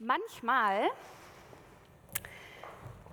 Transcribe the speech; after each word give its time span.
Manchmal, 0.00 0.90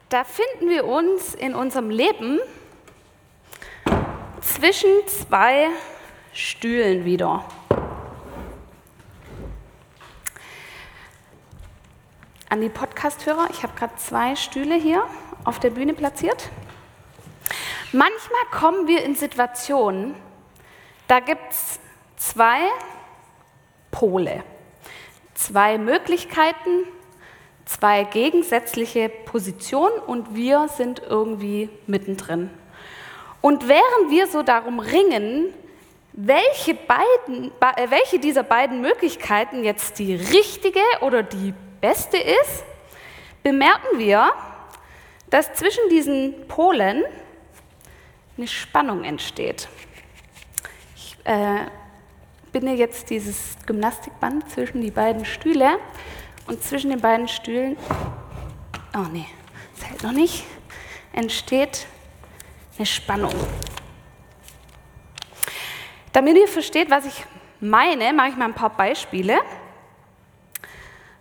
da 0.10 0.24
finden 0.24 0.67
wir 0.67 0.85
uns 0.85 1.35
in 1.35 1.54
unserem 1.54 1.92
Leben 1.92 2.39
zwischen 4.42 4.89
zwei 5.07 5.67
Stühlen 6.33 7.05
wieder. 7.05 7.46
An 12.49 12.62
die 12.62 12.70
Podcasthörer, 12.70 13.48
ich 13.52 13.62
habe 13.62 13.78
gerade 13.78 13.96
zwei 13.98 14.36
Stühle 14.36 14.74
hier 14.74 15.06
auf 15.44 15.60
der 15.60 15.70
Bühne 15.70 15.94
platziert. 15.94 16.50
Manchmal 17.91 18.45
kommen 18.52 18.88
wir 18.88 19.04
in 19.04 19.13
Situationen, 19.13 20.16
da 21.08 21.20
gibt 21.20 21.52
es 21.52 21.80
zwei 22.18 22.59
Pole 23.91 24.44
zwei 25.41 25.77
Möglichkeiten, 25.77 26.85
zwei 27.66 28.03
gegensätzliche 28.03 29.09
Positionen 29.09 29.97
und 29.99 30.35
wir 30.35 30.67
sind 30.67 31.02
irgendwie 31.07 31.70
mittendrin. 31.88 32.49
Und 33.41 33.67
während 33.67 34.11
wir 34.11 34.27
so 34.27 34.43
darum 34.43 34.80
ringen, 34.80 35.53
welche, 36.13 36.75
beiden, 36.75 37.52
äh, 37.59 37.89
welche 37.89 38.19
dieser 38.19 38.43
beiden 38.43 38.81
Möglichkeiten 38.81 39.63
jetzt 39.63 39.97
die 39.97 40.13
richtige 40.13 40.81
oder 40.99 41.23
die 41.23 41.53
beste 41.80 42.17
ist, 42.17 42.63
bemerken 43.41 43.97
wir, 43.97 44.31
dass 45.30 45.53
zwischen 45.53 45.89
diesen 45.89 46.47
Polen 46.47 47.03
eine 48.38 48.47
Spannung 48.47 49.03
entsteht. 49.03 49.69
Ich 50.95 51.17
äh, 51.23 51.66
binde 52.51 52.73
jetzt 52.73 53.09
dieses 53.09 53.55
Gymnastikband 53.65 54.49
zwischen 54.51 54.81
die 54.81 54.91
beiden 54.91 55.25
Stühle 55.25 55.79
und 56.47 56.63
zwischen 56.63 56.89
den 56.89 56.99
beiden 56.99 57.27
Stühlen, 57.27 57.77
oh 58.95 59.07
nee, 59.11 59.27
das 59.75 59.89
hält 59.89 60.03
noch 60.03 60.11
nicht, 60.11 60.43
entsteht 61.13 61.88
eine 62.77 62.85
Spannung. 62.85 63.33
Damit 66.11 66.38
ihr 66.38 66.47
versteht, 66.47 66.89
was 66.89 67.05
ich 67.05 67.23
meine, 67.61 68.11
mache 68.11 68.30
ich 68.30 68.35
mal 68.35 68.45
ein 68.45 68.53
paar 68.53 68.75
Beispiele. 68.75 69.39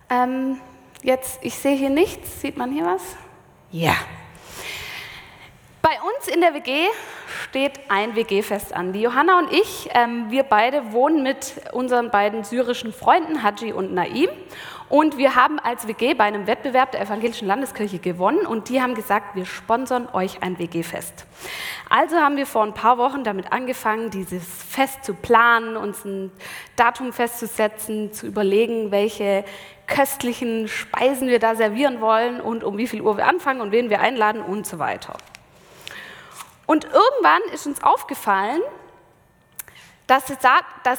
Ähm, 0.09 0.59
jetzt, 1.01 1.39
ich 1.41 1.55
sehe 1.55 1.77
hier 1.77 1.89
nichts, 1.89 2.41
sieht 2.41 2.57
man 2.57 2.71
hier 2.71 2.85
was? 2.85 3.01
Ja. 3.71 3.95
Bei 5.81 5.97
uns 6.01 6.27
in 6.27 6.41
der 6.41 6.53
WG 6.53 6.87
steht 7.51 7.81
ein 7.89 8.15
WG-Fest 8.15 8.73
an. 8.73 8.93
Die 8.93 9.01
Johanna 9.01 9.39
und 9.39 9.51
ich, 9.51 9.89
ähm, 9.93 10.27
wir 10.29 10.43
beide 10.43 10.93
wohnen 10.93 11.21
mit 11.21 11.55
unseren 11.73 12.09
beiden 12.09 12.45
syrischen 12.45 12.93
Freunden, 12.93 13.43
Haji 13.43 13.73
und 13.73 13.93
Naim. 13.93 14.29
Und 14.87 15.17
wir 15.17 15.35
haben 15.35 15.59
als 15.59 15.85
WG 15.85 16.13
bei 16.13 16.23
einem 16.23 16.47
Wettbewerb 16.47 16.93
der 16.93 17.01
Evangelischen 17.01 17.49
Landeskirche 17.49 17.99
gewonnen 17.99 18.45
und 18.45 18.69
die 18.69 18.81
haben 18.81 18.95
gesagt, 18.95 19.35
wir 19.35 19.45
sponsern 19.45 20.07
euch 20.13 20.41
ein 20.41 20.59
WG-Fest. 20.59 21.25
Also 21.89 22.15
haben 22.15 22.37
wir 22.37 22.45
vor 22.45 22.63
ein 22.63 22.73
paar 22.73 22.97
Wochen 22.97 23.25
damit 23.25 23.51
angefangen, 23.51 24.11
dieses 24.11 24.45
Fest 24.45 25.03
zu 25.03 25.13
planen, 25.13 25.75
uns 25.75 26.05
ein 26.05 26.31
Datum 26.77 27.11
festzusetzen, 27.11 28.13
zu 28.13 28.27
überlegen, 28.27 28.91
welche 28.91 29.43
köstlichen 29.87 30.69
Speisen 30.69 31.27
wir 31.27 31.39
da 31.39 31.55
servieren 31.55 31.99
wollen 31.99 32.39
und 32.39 32.63
um 32.63 32.77
wie 32.77 32.87
viel 32.87 33.01
Uhr 33.01 33.17
wir 33.17 33.27
anfangen 33.27 33.59
und 33.59 33.73
wen 33.73 33.89
wir 33.89 33.99
einladen 33.99 34.41
und 34.41 34.65
so 34.65 34.79
weiter. 34.79 35.17
Und 36.71 36.85
irgendwann 36.85 37.41
ist 37.53 37.67
uns 37.67 37.83
aufgefallen, 37.83 38.61
dass 40.07 40.23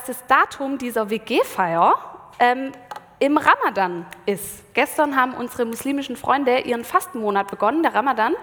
das 0.04 0.26
Datum 0.28 0.76
dieser 0.76 1.08
WG-Feier 1.08 1.94
ähm, 2.38 2.72
im 3.20 3.38
Ramadan 3.38 4.04
ist. 4.26 4.74
Gestern 4.74 5.16
haben 5.16 5.32
unsere 5.32 5.64
muslimischen 5.64 6.16
Freunde 6.16 6.58
ihren 6.58 6.84
Fastenmonat 6.84 7.50
begonnen, 7.50 7.82
der 7.82 7.94
Ramadan, 7.94 8.34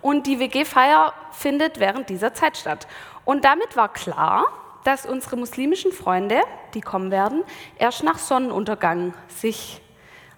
und 0.00 0.28
die 0.28 0.38
WG-Feier 0.38 1.12
findet 1.32 1.80
während 1.80 2.08
dieser 2.08 2.34
Zeit 2.34 2.56
statt. 2.56 2.86
Und 3.24 3.44
damit 3.44 3.76
war 3.76 3.92
klar, 3.92 4.46
dass 4.84 5.06
unsere 5.06 5.36
muslimischen 5.36 5.90
Freunde, 5.90 6.40
die 6.72 6.82
kommen 6.82 7.10
werden, 7.10 7.42
erst 7.80 8.04
nach 8.04 8.20
Sonnenuntergang 8.20 9.12
sich 9.26 9.80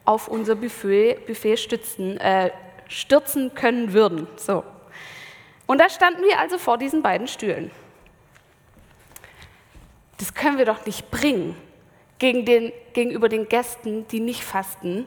auf 0.06 0.28
unser 0.28 0.54
Buffet, 0.54 1.26
Buffet 1.26 1.58
stützen, 1.58 2.16
äh, 2.16 2.52
stürzen 2.88 3.54
können 3.54 3.92
würden. 3.92 4.26
So. 4.36 4.64
Und 5.68 5.78
da 5.78 5.90
standen 5.90 6.22
wir 6.22 6.40
also 6.40 6.56
vor 6.56 6.78
diesen 6.78 7.02
beiden 7.02 7.28
Stühlen. 7.28 7.70
Das 10.16 10.32
können 10.32 10.56
wir 10.56 10.64
doch 10.64 10.86
nicht 10.86 11.10
bringen, 11.10 11.54
gegen 12.18 12.46
den, 12.46 12.72
gegenüber 12.94 13.28
den 13.28 13.48
Gästen, 13.48 14.08
die 14.08 14.20
nicht 14.20 14.42
fasten, 14.42 15.06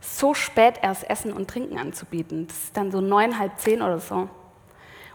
so 0.00 0.34
spät 0.34 0.74
erst 0.82 1.08
Essen 1.08 1.32
und 1.32 1.48
Trinken 1.48 1.78
anzubieten. 1.78 2.48
Das 2.48 2.64
ist 2.64 2.76
dann 2.76 2.90
so 2.90 3.00
neun, 3.00 3.38
halb 3.38 3.58
zehn 3.60 3.80
oder 3.80 4.00
so. 4.00 4.28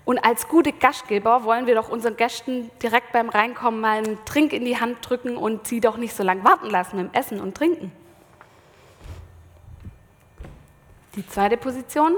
Und 0.05 0.19
als 0.19 0.47
gute 0.47 0.71
Gastgeber 0.71 1.43
wollen 1.43 1.67
wir 1.67 1.75
doch 1.75 1.89
unseren 1.89 2.15
Gästen 2.15 2.71
direkt 2.81 3.11
beim 3.11 3.27
Reinkommen 3.27 3.81
mal 3.81 3.97
einen 3.97 4.23
Trink 4.23 4.53
in 4.53 4.63
die 4.63 4.79
Hand 4.79 4.97
drücken 5.01 5.35
und 5.35 5.67
sie 5.67 5.81
doch 5.81 5.97
nicht 5.97 6.15
so 6.15 6.23
lange 6.23 6.45
warten 6.45 6.69
lassen 6.69 6.95
dem 6.95 7.09
Essen 7.11 7.41
und 7.41 7.57
Trinken. 7.57 7.91
Die 11.17 11.27
zweite 11.27 11.57
Position, 11.57 12.15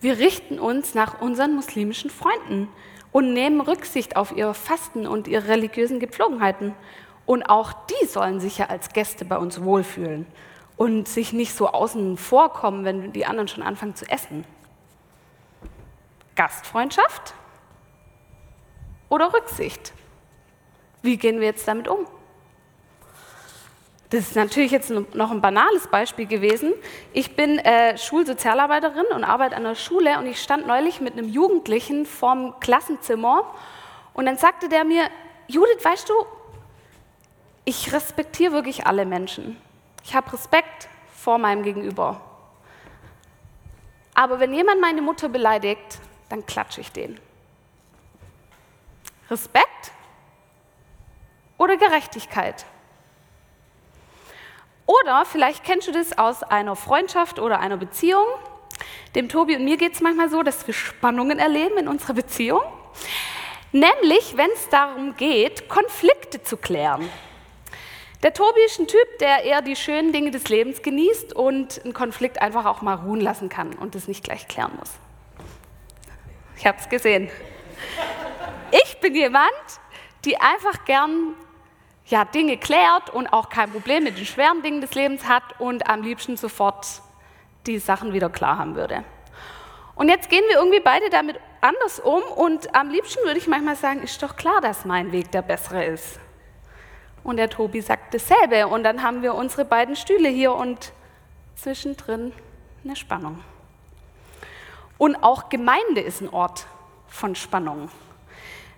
wir 0.00 0.18
richten 0.18 0.58
uns 0.58 0.94
nach 0.94 1.20
unseren 1.20 1.54
muslimischen 1.54 2.10
Freunden 2.10 2.68
und 3.12 3.32
nehmen 3.32 3.60
Rücksicht 3.60 4.16
auf 4.16 4.36
ihr 4.36 4.52
Fasten 4.52 5.06
und 5.06 5.26
ihre 5.26 5.48
religiösen 5.48 6.00
Gepflogenheiten. 6.00 6.74
Und 7.24 7.44
auch 7.44 7.72
die 7.72 8.06
sollen 8.06 8.40
sich 8.40 8.58
ja 8.58 8.66
als 8.66 8.90
Gäste 8.90 9.24
bei 9.24 9.38
uns 9.38 9.62
wohlfühlen 9.62 10.26
und 10.76 11.08
sich 11.08 11.32
nicht 11.32 11.54
so 11.54 11.68
außen 11.68 12.18
vorkommen, 12.18 12.84
wenn 12.84 13.12
die 13.12 13.26
anderen 13.26 13.48
schon 13.48 13.62
anfangen 13.62 13.96
zu 13.96 14.08
essen. 14.10 14.44
Gastfreundschaft 16.34 17.34
oder 19.08 19.32
Rücksicht? 19.32 19.94
Wie 21.02 21.16
gehen 21.16 21.40
wir 21.40 21.46
jetzt 21.46 21.66
damit 21.66 21.88
um? 21.88 22.06
Das 24.10 24.20
ist 24.20 24.36
natürlich 24.36 24.70
jetzt 24.70 24.90
noch 24.90 25.32
ein 25.32 25.40
banales 25.40 25.88
Beispiel 25.88 26.26
gewesen. 26.26 26.72
Ich 27.12 27.34
bin 27.34 27.58
äh, 27.58 27.98
Schulsozialarbeiterin 27.98 29.06
und 29.12 29.24
arbeite 29.24 29.56
an 29.56 29.64
der 29.64 29.74
Schule 29.74 30.18
und 30.18 30.26
ich 30.26 30.40
stand 30.40 30.66
neulich 30.66 31.00
mit 31.00 31.14
einem 31.14 31.28
Jugendlichen 31.28 32.06
vorm 32.06 32.54
Klassenzimmer 32.60 33.52
und 34.14 34.26
dann 34.26 34.38
sagte 34.38 34.68
der 34.68 34.84
mir, 34.84 35.10
Judith, 35.48 35.84
weißt 35.84 36.08
du, 36.08 36.14
ich 37.64 37.92
respektiere 37.92 38.52
wirklich 38.52 38.86
alle 38.86 39.04
Menschen. 39.04 39.56
Ich 40.04 40.14
habe 40.14 40.32
Respekt 40.32 40.88
vor 41.16 41.38
meinem 41.38 41.64
Gegenüber. 41.64 42.20
Aber 44.14 44.38
wenn 44.38 44.54
jemand 44.54 44.80
meine 44.80 45.02
Mutter 45.02 45.28
beleidigt, 45.28 45.98
dann 46.28 46.46
klatsche 46.46 46.80
ich 46.80 46.92
den. 46.92 47.20
Respekt 49.28 49.90
oder 51.58 51.76
Gerechtigkeit? 51.76 52.64
Oder 54.86 55.24
vielleicht 55.24 55.64
kennst 55.64 55.88
du 55.88 55.92
das 55.92 56.16
aus 56.16 56.42
einer 56.44 56.76
Freundschaft 56.76 57.38
oder 57.38 57.58
einer 57.58 57.76
Beziehung. 57.76 58.24
Dem 59.14 59.28
Tobi 59.28 59.56
und 59.56 59.64
mir 59.64 59.76
geht 59.76 59.94
es 59.94 60.00
manchmal 60.00 60.30
so, 60.30 60.42
dass 60.42 60.66
wir 60.66 60.74
Spannungen 60.74 61.38
erleben 61.38 61.76
in 61.78 61.88
unserer 61.88 62.14
Beziehung. 62.14 62.62
Nämlich, 63.72 64.36
wenn 64.36 64.50
es 64.54 64.68
darum 64.68 65.16
geht, 65.16 65.68
Konflikte 65.68 66.42
zu 66.42 66.56
klären. 66.56 67.08
Der 68.22 68.32
Tobi 68.32 68.60
ist 68.64 68.78
ein 68.78 68.86
Typ, 68.86 69.18
der 69.20 69.44
eher 69.44 69.60
die 69.60 69.76
schönen 69.76 70.12
Dinge 70.12 70.30
des 70.30 70.48
Lebens 70.48 70.82
genießt 70.82 71.34
und 71.34 71.84
einen 71.84 71.92
Konflikt 71.92 72.40
einfach 72.40 72.64
auch 72.64 72.80
mal 72.80 72.94
ruhen 72.94 73.20
lassen 73.20 73.48
kann 73.48 73.74
und 73.74 73.94
es 73.94 74.08
nicht 74.08 74.24
gleich 74.24 74.48
klären 74.48 74.72
muss. 74.78 74.90
Ich 76.56 76.66
habe 76.66 76.78
es 76.80 76.88
gesehen. 76.88 77.28
Ich 78.70 79.00
bin 79.00 79.14
jemand, 79.14 79.52
die 80.24 80.38
einfach 80.40 80.84
gern 80.86 81.34
ja, 82.06 82.24
Dinge 82.24 82.56
klärt 82.56 83.10
und 83.10 83.26
auch 83.32 83.48
kein 83.48 83.70
Problem 83.70 84.04
mit 84.04 84.18
den 84.18 84.26
schweren 84.26 84.62
Dingen 84.62 84.80
des 84.80 84.94
Lebens 84.94 85.28
hat 85.28 85.42
und 85.58 85.88
am 85.88 86.02
liebsten 86.02 86.36
sofort 86.36 86.86
die 87.66 87.78
Sachen 87.78 88.12
wieder 88.12 88.30
klar 88.30 88.58
haben 88.58 88.76
würde. 88.76 89.04
Und 89.96 90.08
jetzt 90.08 90.28
gehen 90.28 90.44
wir 90.48 90.58
irgendwie 90.58 90.80
beide 90.80 91.10
damit 91.10 91.40
anders 91.60 91.98
um 91.98 92.22
und 92.22 92.74
am 92.74 92.90
liebsten 92.90 93.24
würde 93.24 93.38
ich 93.38 93.48
manchmal 93.48 93.76
sagen, 93.76 94.02
ist 94.02 94.22
doch 94.22 94.36
klar, 94.36 94.60
dass 94.60 94.84
mein 94.84 95.10
Weg 95.10 95.32
der 95.32 95.42
bessere 95.42 95.84
ist. 95.84 96.20
Und 97.24 97.38
der 97.38 97.50
Tobi 97.50 97.80
sagt 97.80 98.14
dasselbe 98.14 98.68
und 98.68 98.84
dann 98.84 99.02
haben 99.02 99.22
wir 99.22 99.34
unsere 99.34 99.64
beiden 99.64 99.96
Stühle 99.96 100.28
hier 100.28 100.54
und 100.54 100.92
zwischendrin 101.56 102.32
eine 102.84 102.94
Spannung. 102.94 103.42
Und 104.98 105.16
auch 105.16 105.48
Gemeinde 105.48 106.02
ist 106.02 106.20
ein 106.20 106.28
Ort 106.28 106.66
von 107.08 107.34
Spannung. 107.34 107.90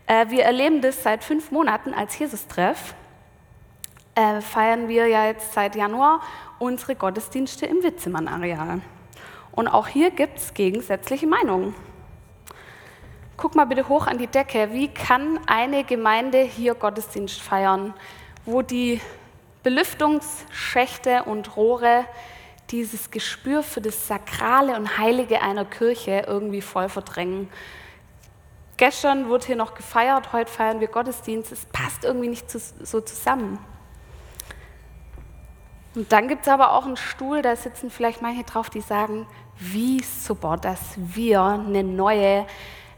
Äh, 0.06 0.30
wir 0.30 0.44
erleben 0.44 0.80
das 0.80 1.02
seit 1.02 1.24
fünf 1.24 1.50
Monaten 1.50 1.92
als 1.92 2.18
Jesus-Treff 2.18 2.94
äh, 4.18 4.40
feiern 4.40 4.88
wir 4.88 5.06
ja 5.06 5.26
jetzt 5.26 5.52
seit 5.52 5.76
Januar 5.76 6.20
unsere 6.58 6.96
Gottesdienste 6.96 7.66
im 7.66 7.84
Witzemann-Areal. 7.84 8.80
Und 9.52 9.68
auch 9.68 9.86
hier 9.86 10.10
gibt 10.10 10.38
es 10.38 10.54
gegensätzliche 10.54 11.28
Meinungen. 11.28 11.74
Guck 13.36 13.54
mal 13.54 13.66
bitte 13.66 13.88
hoch 13.88 14.08
an 14.08 14.18
die 14.18 14.26
Decke. 14.26 14.72
Wie 14.72 14.88
kann 14.88 15.38
eine 15.46 15.84
Gemeinde 15.84 16.40
hier 16.40 16.74
Gottesdienst 16.74 17.40
feiern, 17.40 17.94
wo 18.44 18.62
die 18.62 19.00
Belüftungsschächte 19.62 21.22
und 21.22 21.56
Rohre 21.56 22.04
dieses 22.70 23.12
Gespür 23.12 23.62
für 23.62 23.80
das 23.80 24.08
Sakrale 24.08 24.74
und 24.74 24.98
Heilige 24.98 25.42
einer 25.42 25.64
Kirche 25.64 26.24
irgendwie 26.26 26.60
voll 26.60 26.88
verdrängen. 26.88 27.48
Gestern 28.76 29.28
wurde 29.28 29.46
hier 29.46 29.56
noch 29.56 29.74
gefeiert, 29.74 30.32
heute 30.32 30.50
feiern 30.50 30.80
wir 30.80 30.88
Gottesdienst. 30.88 31.52
Es 31.52 31.66
passt 31.66 32.04
irgendwie 32.04 32.28
nicht 32.28 32.50
so 32.50 33.00
zusammen. 33.00 33.58
Und 35.98 36.12
dann 36.12 36.28
gibt 36.28 36.42
es 36.42 36.48
aber 36.48 36.74
auch 36.74 36.86
einen 36.86 36.96
Stuhl, 36.96 37.42
da 37.42 37.56
sitzen 37.56 37.90
vielleicht 37.90 38.22
manche 38.22 38.44
drauf, 38.44 38.70
die 38.70 38.82
sagen, 38.82 39.26
wie 39.58 40.00
super, 40.00 40.56
dass 40.56 40.78
wir 40.96 41.42
eine 41.42 41.82
neue 41.82 42.46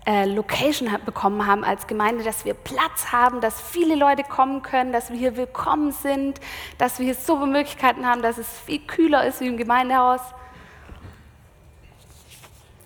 äh, 0.04 0.26
Location 0.26 0.90
bekommen 1.06 1.46
haben 1.46 1.64
als 1.64 1.86
Gemeinde, 1.86 2.24
dass 2.24 2.44
wir 2.44 2.52
Platz 2.52 3.10
haben, 3.10 3.40
dass 3.40 3.58
viele 3.58 3.94
Leute 3.94 4.22
kommen 4.22 4.60
können, 4.60 4.92
dass 4.92 5.08
wir 5.08 5.16
hier 5.16 5.38
willkommen 5.38 5.92
sind, 5.92 6.42
dass 6.76 6.98
wir 6.98 7.06
hier 7.06 7.14
super 7.14 7.46
Möglichkeiten 7.46 8.04
haben, 8.04 8.20
dass 8.20 8.36
es 8.36 8.46
viel 8.66 8.80
kühler 8.80 9.24
ist 9.24 9.40
wie 9.40 9.46
im 9.46 9.56
Gemeindehaus. 9.56 10.20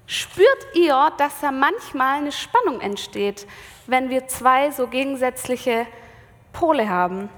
Spürt 0.06 0.76
ihr, 0.76 1.10
dass 1.18 1.40
da 1.40 1.50
manchmal 1.50 2.18
eine 2.18 2.30
Spannung 2.30 2.80
entsteht, 2.80 3.48
wenn 3.88 4.10
wir 4.10 4.28
zwei 4.28 4.70
so 4.70 4.86
gegensätzliche 4.86 5.88
Pole 6.52 6.88
haben? 6.88 7.30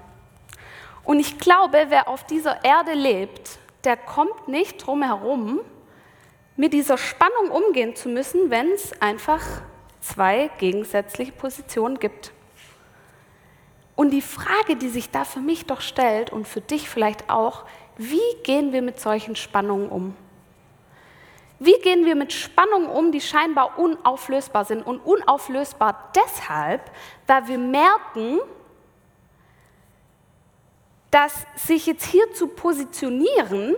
Und 1.07 1.21
ich 1.21 1.39
glaube, 1.39 1.87
wer 1.89 2.09
auf 2.09 2.25
dieser 2.25 2.65
Erde 2.65 2.93
lebt, 2.93 3.59
der 3.85 3.97
kommt 3.97 4.49
nicht 4.49 4.85
drum 4.85 5.03
herum, 5.03 5.61
mit 6.57 6.73
dieser 6.73 6.99
Spannung 6.99 7.51
umgehen 7.51 7.95
zu 7.95 8.09
müssen, 8.09 8.51
wenn 8.51 8.73
es 8.73 9.01
einfach 9.01 9.43
zwei 10.01 10.51
gegensätzliche 10.59 11.33
Positionen 11.33 12.01
gibt. 12.01 12.33
Und 13.95 14.11
die 14.11 14.21
Frage, 14.21 14.77
die 14.77 14.89
sich 14.89 15.11
da 15.11 15.25
für 15.25 15.41
mich 15.41 15.67
doch 15.67 15.81
stellt 15.81 16.31
und 16.31 16.49
für 16.49 16.61
dich 16.61 16.89
vielleicht 16.89 17.31
auch, 17.31 17.65
wie 17.97 18.43
gehen 18.43 18.73
wir 18.73 18.83
mit 18.83 19.01
solchen 19.01 19.37
Spannungen 19.37 19.89
um? 19.89 20.17
Wie 21.59 21.79
gehen 21.83 22.05
wir 22.05 22.17
mit 22.17 22.33
Spannungen 22.33 22.89
um, 22.89 23.13
die 23.13 23.21
scheinbar 23.21 23.79
unauflösbar 23.79 24.65
sind? 24.65 24.83
Und 24.83 24.99
unauflösbar 24.99 26.11
deshalb, 26.15 26.83
weil 27.27 27.49
wir 27.49 27.59
merken, 27.59 28.41
dass 31.11 31.47
sich 31.55 31.87
jetzt 31.87 32.05
hier 32.07 32.33
zu 32.33 32.49
positionieren 32.49 33.77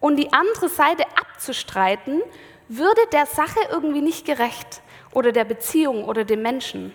und 0.00 0.16
die 0.16 0.32
andere 0.32 0.68
Seite 0.68 1.04
abzustreiten, 1.16 2.22
würde 2.68 3.00
der 3.12 3.26
Sache 3.26 3.60
irgendwie 3.70 4.00
nicht 4.00 4.24
gerecht 4.24 4.82
oder 5.12 5.32
der 5.32 5.44
Beziehung 5.44 6.04
oder 6.04 6.24
dem 6.24 6.42
Menschen. 6.42 6.92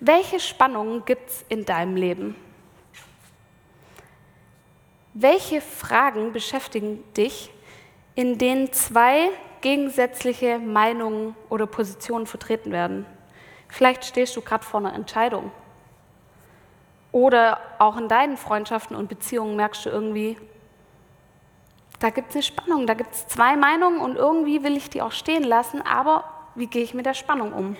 Welche 0.00 0.38
Spannungen 0.38 1.04
gibt 1.04 1.28
es 1.28 1.44
in 1.48 1.64
deinem 1.64 1.96
Leben? 1.96 2.36
Welche 5.14 5.60
Fragen 5.60 6.32
beschäftigen 6.32 7.02
dich, 7.14 7.50
in 8.14 8.38
denen 8.38 8.72
zwei 8.72 9.30
gegensätzliche 9.60 10.60
Meinungen 10.60 11.34
oder 11.48 11.66
Positionen 11.66 12.26
vertreten 12.26 12.70
werden? 12.70 13.06
Vielleicht 13.68 14.04
stehst 14.04 14.36
du 14.36 14.40
gerade 14.40 14.64
vor 14.64 14.78
einer 14.78 14.94
Entscheidung. 14.94 15.50
Oder 17.12 17.58
auch 17.78 17.96
in 17.96 18.08
deinen 18.08 18.36
Freundschaften 18.36 18.96
und 18.96 19.08
Beziehungen 19.08 19.56
merkst 19.56 19.86
du 19.86 19.90
irgendwie, 19.90 20.36
da 21.98 22.10
gibt 22.10 22.30
es 22.30 22.36
eine 22.36 22.42
Spannung, 22.42 22.86
da 22.86 22.94
gibt 22.94 23.14
es 23.14 23.26
zwei 23.26 23.56
Meinungen 23.56 24.00
und 24.00 24.16
irgendwie 24.16 24.62
will 24.62 24.76
ich 24.76 24.90
die 24.90 25.02
auch 25.02 25.12
stehen 25.12 25.42
lassen, 25.42 25.82
aber 25.82 26.24
wie 26.54 26.66
gehe 26.66 26.82
ich 26.82 26.94
mit 26.94 27.06
der 27.06 27.14
Spannung 27.14 27.52
um? 27.52 27.76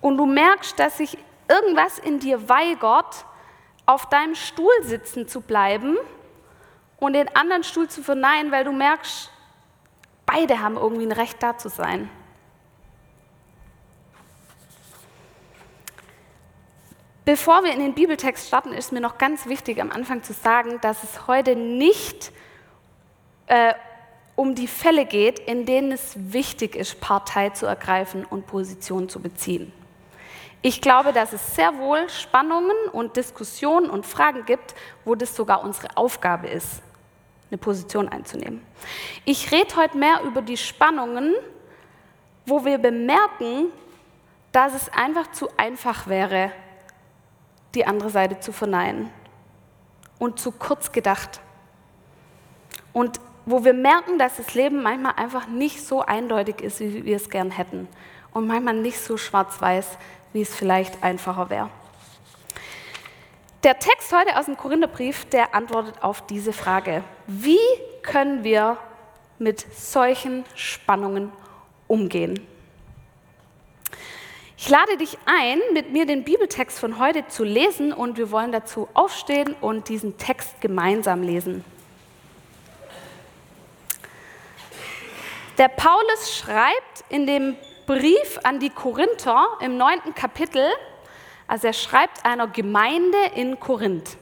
Und 0.00 0.16
du 0.16 0.26
merkst, 0.26 0.78
dass 0.78 0.98
sich 0.98 1.16
irgendwas 1.48 1.98
in 1.98 2.18
dir 2.18 2.48
weigert, 2.48 3.24
auf 3.86 4.08
deinem 4.08 4.34
Stuhl 4.34 4.72
sitzen 4.82 5.26
zu 5.26 5.40
bleiben 5.40 5.96
und 6.98 7.14
den 7.14 7.34
anderen 7.34 7.64
Stuhl 7.64 7.88
zu 7.88 8.02
verneinen, 8.02 8.52
weil 8.52 8.64
du 8.64 8.72
merkst, 8.72 9.30
beide 10.26 10.60
haben 10.60 10.76
irgendwie 10.76 11.06
ein 11.06 11.12
Recht 11.12 11.42
da 11.42 11.56
zu 11.58 11.68
sein. 11.68 12.10
Bevor 17.30 17.62
wir 17.62 17.72
in 17.72 17.78
den 17.78 17.94
Bibeltext 17.94 18.48
starten, 18.48 18.72
ist 18.72 18.90
mir 18.90 19.00
noch 19.00 19.16
ganz 19.16 19.46
wichtig 19.46 19.80
am 19.80 19.92
Anfang 19.92 20.24
zu 20.24 20.32
sagen, 20.32 20.80
dass 20.80 21.04
es 21.04 21.28
heute 21.28 21.54
nicht 21.54 22.32
äh, 23.46 23.72
um 24.34 24.56
die 24.56 24.66
Fälle 24.66 25.06
geht, 25.06 25.38
in 25.38 25.64
denen 25.64 25.92
es 25.92 26.16
wichtig 26.16 26.74
ist, 26.74 27.00
Partei 27.00 27.50
zu 27.50 27.66
ergreifen 27.66 28.24
und 28.24 28.48
Position 28.48 29.08
zu 29.08 29.20
beziehen. 29.20 29.72
Ich 30.60 30.80
glaube, 30.80 31.12
dass 31.12 31.32
es 31.32 31.54
sehr 31.54 31.78
wohl 31.78 32.08
Spannungen 32.08 32.74
und 32.90 33.14
Diskussionen 33.14 33.90
und 33.90 34.06
Fragen 34.06 34.44
gibt, 34.44 34.74
wo 35.04 35.14
das 35.14 35.36
sogar 35.36 35.62
unsere 35.62 35.96
Aufgabe 35.96 36.48
ist, 36.48 36.82
eine 37.48 37.58
Position 37.58 38.08
einzunehmen. 38.08 38.60
Ich 39.24 39.52
rede 39.52 39.76
heute 39.76 39.96
mehr 39.96 40.22
über 40.24 40.42
die 40.42 40.56
Spannungen, 40.56 41.32
wo 42.44 42.64
wir 42.64 42.78
bemerken, 42.78 43.66
dass 44.50 44.74
es 44.74 44.92
einfach 44.92 45.30
zu 45.30 45.48
einfach 45.56 46.08
wäre, 46.08 46.50
die 47.74 47.86
andere 47.86 48.10
Seite 48.10 48.40
zu 48.40 48.52
verneinen 48.52 49.10
und 50.18 50.38
zu 50.38 50.52
kurz 50.52 50.92
gedacht. 50.92 51.40
Und 52.92 53.20
wo 53.46 53.64
wir 53.64 53.72
merken, 53.72 54.18
dass 54.18 54.36
das 54.36 54.54
Leben 54.54 54.82
manchmal 54.82 55.14
einfach 55.16 55.48
nicht 55.48 55.84
so 55.84 56.02
eindeutig 56.02 56.60
ist, 56.60 56.80
wie 56.80 57.04
wir 57.04 57.16
es 57.16 57.30
gern 57.30 57.50
hätten 57.50 57.88
und 58.32 58.46
manchmal 58.46 58.74
nicht 58.74 59.00
so 59.00 59.16
schwarz-weiß, 59.16 59.98
wie 60.32 60.42
es 60.42 60.54
vielleicht 60.54 61.02
einfacher 61.02 61.50
wäre. 61.50 61.70
Der 63.62 63.78
Text 63.78 64.12
heute 64.12 64.38
aus 64.38 64.46
dem 64.46 64.56
Korintherbrief, 64.56 65.26
der 65.26 65.54
antwortet 65.54 66.02
auf 66.02 66.26
diese 66.26 66.52
Frage. 66.52 67.04
Wie 67.26 67.58
können 68.02 68.42
wir 68.42 68.78
mit 69.38 69.60
solchen 69.74 70.44
Spannungen 70.54 71.30
umgehen? 71.86 72.46
Ich 74.62 74.68
lade 74.68 74.98
dich 74.98 75.16
ein, 75.24 75.58
mit 75.72 75.90
mir 75.90 76.04
den 76.04 76.22
Bibeltext 76.22 76.78
von 76.78 76.98
heute 76.98 77.26
zu 77.28 77.44
lesen 77.44 77.94
und 77.94 78.18
wir 78.18 78.30
wollen 78.30 78.52
dazu 78.52 78.90
aufstehen 78.92 79.56
und 79.62 79.88
diesen 79.88 80.18
Text 80.18 80.60
gemeinsam 80.60 81.22
lesen. 81.22 81.64
Der 85.56 85.68
Paulus 85.68 86.36
schreibt 86.36 87.04
in 87.08 87.26
dem 87.26 87.56
Brief 87.86 88.38
an 88.42 88.60
die 88.60 88.68
Korinther 88.68 89.48
im 89.62 89.78
neunten 89.78 90.14
Kapitel, 90.14 90.68
also 91.48 91.68
er 91.68 91.72
schreibt 91.72 92.26
einer 92.26 92.46
Gemeinde 92.46 93.16
in 93.36 93.58
Korinth. 93.58 94.18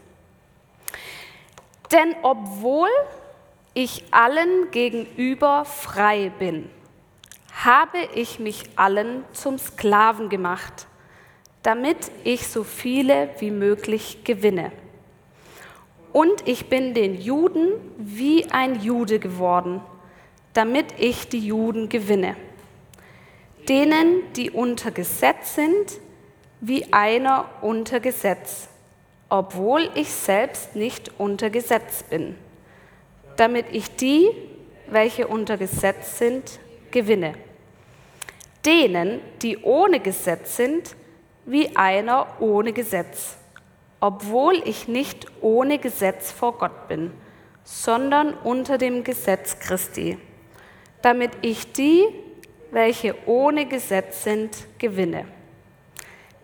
Denn 1.91 2.15
obwohl 2.22 2.91
ich 3.74 4.05
allen 4.12 4.70
gegenüber 4.70 5.65
frei 5.65 6.31
bin, 6.39 6.70
habe 7.65 7.98
ich 8.15 8.38
mich 8.38 8.65
allen 8.77 9.24
zum 9.32 9.58
Sklaven 9.58 10.29
gemacht, 10.29 10.86
damit 11.65 12.12
ich 12.22 12.46
so 12.46 12.62
viele 12.62 13.31
wie 13.41 13.50
möglich 13.50 14.22
gewinne. 14.22 14.70
Und 16.12 16.46
ich 16.46 16.69
bin 16.69 16.94
den 16.94 17.20
Juden 17.20 17.72
wie 17.98 18.48
ein 18.50 18.81
Jude 18.81 19.19
geworden, 19.19 19.81
damit 20.53 20.86
ich 20.98 21.29
die 21.29 21.44
Juden 21.44 21.88
gewinne. 21.88 22.36
Denen, 23.69 24.22
die 24.34 24.50
unter 24.50 24.93
Gesetz 24.93 25.56
sind, 25.56 26.00
wie 26.60 26.93
einer 26.93 27.46
unter 27.60 27.98
Gesetz, 27.98 28.69
obwohl 29.29 29.91
ich 29.94 30.10
selbst 30.10 30.77
nicht 30.77 31.10
unter 31.19 31.50
Gesetz 31.50 32.05
bin, 32.05 32.36
damit 33.36 33.67
ich 33.72 33.94
die, 33.96 34.31
welche 34.86 35.27
unter 35.27 35.56
Gesetz 35.56 36.19
sind, 36.19 36.60
gewinne 36.91 37.34
denen, 38.65 39.20
die 39.43 39.58
ohne 39.58 40.00
Gesetz 40.00 40.56
sind, 40.56 40.96
wie 41.44 41.77
einer 41.77 42.27
ohne 42.41 42.72
Gesetz, 42.72 43.36
obwohl 44.00 44.60
ich 44.65 44.88
nicht 44.88 45.27
ohne 45.41 45.79
Gesetz 45.79 46.31
vor 46.31 46.58
Gott 46.58 46.88
bin, 46.88 47.12
sondern 47.65 48.34
unter 48.34 48.79
dem 48.79 49.05
Gesetz 49.05 49.58
Christi, 49.58 50.19
damit 51.03 51.31
ich 51.43 51.72
die, 51.72 52.05
welche 52.70 53.15
ohne 53.27 53.67
Gesetz 53.67 54.24
sind, 54.24 54.50
gewinne. 54.79 55.27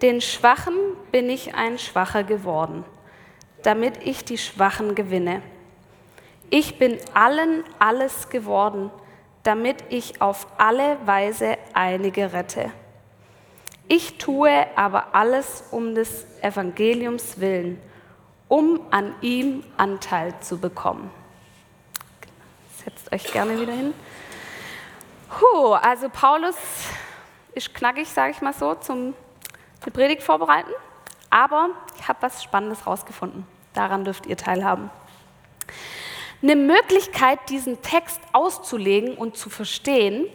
Den 0.03 0.21
Schwachen 0.21 0.75
bin 1.13 1.31
ich 1.31 1.55
ein 1.55 1.79
Schwacher 1.79 2.25
geworden, 2.25 2.85
damit 3.63 3.95
ich 4.05 4.25
die 4.25 4.39
Schwachen 4.39 4.95
gewinne. 4.95 5.43
Ich 6.51 6.79
bin 6.79 6.99
allen 7.15 7.65
alles 7.79 8.29
geworden, 8.29 8.91
damit 9.45 9.85
ich 9.91 10.21
auf 10.21 10.47
alle 10.59 10.99
Weise 11.07 11.57
einige 11.75 12.33
rette. 12.33 12.73
Ich 13.87 14.19
tue 14.19 14.67
aber 14.77 15.15
alles 15.15 15.65
um 15.71 15.95
des 15.95 16.27
Evangeliums 16.41 17.39
willen, 17.39 17.81
um 18.49 18.81
an 18.91 19.15
ihm 19.21 19.63
Anteil 19.77 20.35
zu 20.41 20.59
bekommen. 20.59 21.11
Setzt 22.83 23.13
euch 23.13 23.31
gerne 23.31 23.61
wieder 23.61 23.73
hin. 23.73 23.95
Puh, 25.29 25.73
also 25.75 26.09
Paulus 26.09 26.57
ist 27.55 27.75
knackig, 27.75 28.09
sage 28.09 28.33
ich 28.33 28.41
mal 28.41 28.55
so, 28.55 28.75
zum 28.75 29.15
die 29.85 29.91
Predigt 29.91 30.23
vorbereiten. 30.23 30.71
Aber 31.29 31.69
ich 31.99 32.09
habe 32.09 32.23
was 32.23 32.43
Spannendes 32.43 32.87
rausgefunden. 32.87 33.47
Daran 33.75 34.05
dürft 34.05 34.27
ihr 34.27 34.37
teilhaben. 34.37 34.91
Eine 36.45 36.57
Möglichkeit, 36.57 37.39
diesen 37.49 37.81
Text 37.81 38.21
auszulegen 38.35 39.15
und 39.15 39.35
zu 39.35 39.49
verstehen, 39.49 40.27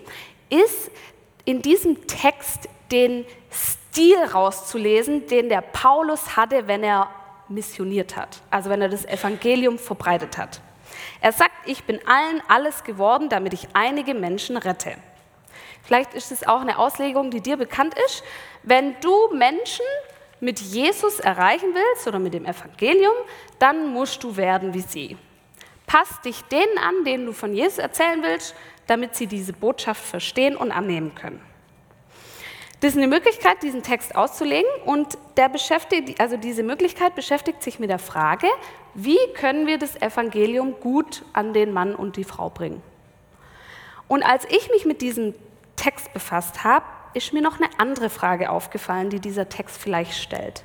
ist 0.49 0.89
in 1.45 1.61
diesem 1.61 2.07
Text 2.07 2.67
den 2.91 3.25
Stil 3.51 4.17
rauszulesen, 4.17 5.27
den 5.27 5.49
der 5.49 5.61
Paulus 5.61 6.35
hatte, 6.35 6.67
wenn 6.67 6.83
er 6.83 7.11
missioniert 7.47 8.15
hat, 8.15 8.41
also 8.49 8.71
wenn 8.71 8.81
er 8.81 8.89
das 8.89 9.05
Evangelium 9.05 9.77
verbreitet 9.77 10.39
hat. 10.39 10.61
Er 11.21 11.31
sagt, 11.31 11.53
ich 11.67 11.83
bin 11.83 11.99
allen 12.07 12.41
alles 12.47 12.83
geworden, 12.83 13.29
damit 13.29 13.53
ich 13.53 13.67
einige 13.73 14.15
Menschen 14.15 14.57
rette. 14.57 14.95
Vielleicht 15.83 16.15
ist 16.15 16.31
es 16.31 16.47
auch 16.47 16.61
eine 16.61 16.79
Auslegung, 16.79 17.29
die 17.29 17.41
dir 17.41 17.57
bekannt 17.57 17.93
ist. 18.07 18.23
Wenn 18.63 18.99
du 19.01 19.35
Menschen 19.35 19.85
mit 20.39 20.59
Jesus 20.59 21.19
erreichen 21.19 21.69
willst 21.75 22.07
oder 22.07 22.17
mit 22.17 22.33
dem 22.33 22.45
Evangelium, 22.45 23.13
dann 23.59 23.93
musst 23.93 24.23
du 24.23 24.37
werden 24.37 24.73
wie 24.73 24.81
sie. 24.81 25.15
Pass 25.89 26.21
dich 26.21 26.43
denen 26.43 26.77
an, 26.77 27.03
denen 27.03 27.25
du 27.25 27.33
von 27.33 27.51
Jesus 27.51 27.79
erzählen 27.79 28.21
willst, 28.21 28.53
damit 28.85 29.15
sie 29.15 29.25
diese 29.25 29.53
Botschaft 29.53 30.05
verstehen 30.05 30.55
und 30.55 30.71
annehmen 30.71 31.15
können. 31.15 31.41
Das 32.79 32.91
ist 32.91 32.97
eine 32.97 33.07
Möglichkeit, 33.07 33.63
diesen 33.63 33.81
Text 33.81 34.15
auszulegen 34.15 34.69
und 34.85 35.17
der 35.35 35.49
beschäftigt, 35.49 36.21
also 36.21 36.37
diese 36.37 36.61
Möglichkeit 36.61 37.15
beschäftigt 37.15 37.63
sich 37.63 37.79
mit 37.79 37.89
der 37.89 37.97
Frage, 37.97 38.45
wie 38.93 39.17
können 39.33 39.65
wir 39.65 39.79
das 39.79 39.99
Evangelium 39.99 40.79
gut 40.79 41.25
an 41.33 41.53
den 41.53 41.73
Mann 41.73 41.95
und 41.95 42.17
die 42.17 42.23
Frau 42.23 42.51
bringen. 42.51 42.83
Und 44.07 44.21
als 44.21 44.45
ich 44.45 44.69
mich 44.69 44.85
mit 44.85 45.01
diesem 45.01 45.33
Text 45.75 46.13
befasst 46.13 46.63
habe, 46.63 46.85
ist 47.15 47.33
mir 47.33 47.41
noch 47.41 47.59
eine 47.59 47.69
andere 47.79 48.11
Frage 48.11 48.51
aufgefallen, 48.51 49.09
die 49.09 49.19
dieser 49.19 49.49
Text 49.49 49.81
vielleicht 49.81 50.13
stellt. 50.13 50.63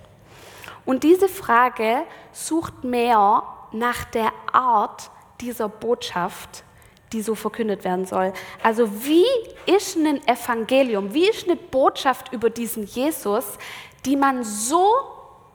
Und 0.84 1.02
diese 1.02 1.30
Frage 1.30 2.02
sucht 2.30 2.84
mehr 2.84 3.42
nach 3.74 4.04
der 4.04 4.32
Art 4.52 5.10
dieser 5.40 5.68
Botschaft, 5.68 6.64
die 7.12 7.22
so 7.22 7.34
verkündet 7.34 7.84
werden 7.84 8.06
soll. 8.06 8.32
Also 8.62 9.04
wie 9.04 9.26
ist 9.66 9.96
ein 9.96 10.26
Evangelium, 10.26 11.12
wie 11.12 11.28
ist 11.28 11.48
eine 11.48 11.56
Botschaft 11.56 12.32
über 12.32 12.50
diesen 12.50 12.84
Jesus, 12.84 13.58
die 14.06 14.16
man 14.16 14.44
so 14.44 14.86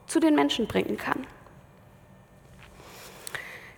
zu 0.05 0.19
den 0.19 0.35
Menschen 0.35 0.67
bringen 0.67 0.97
kann? 0.97 1.25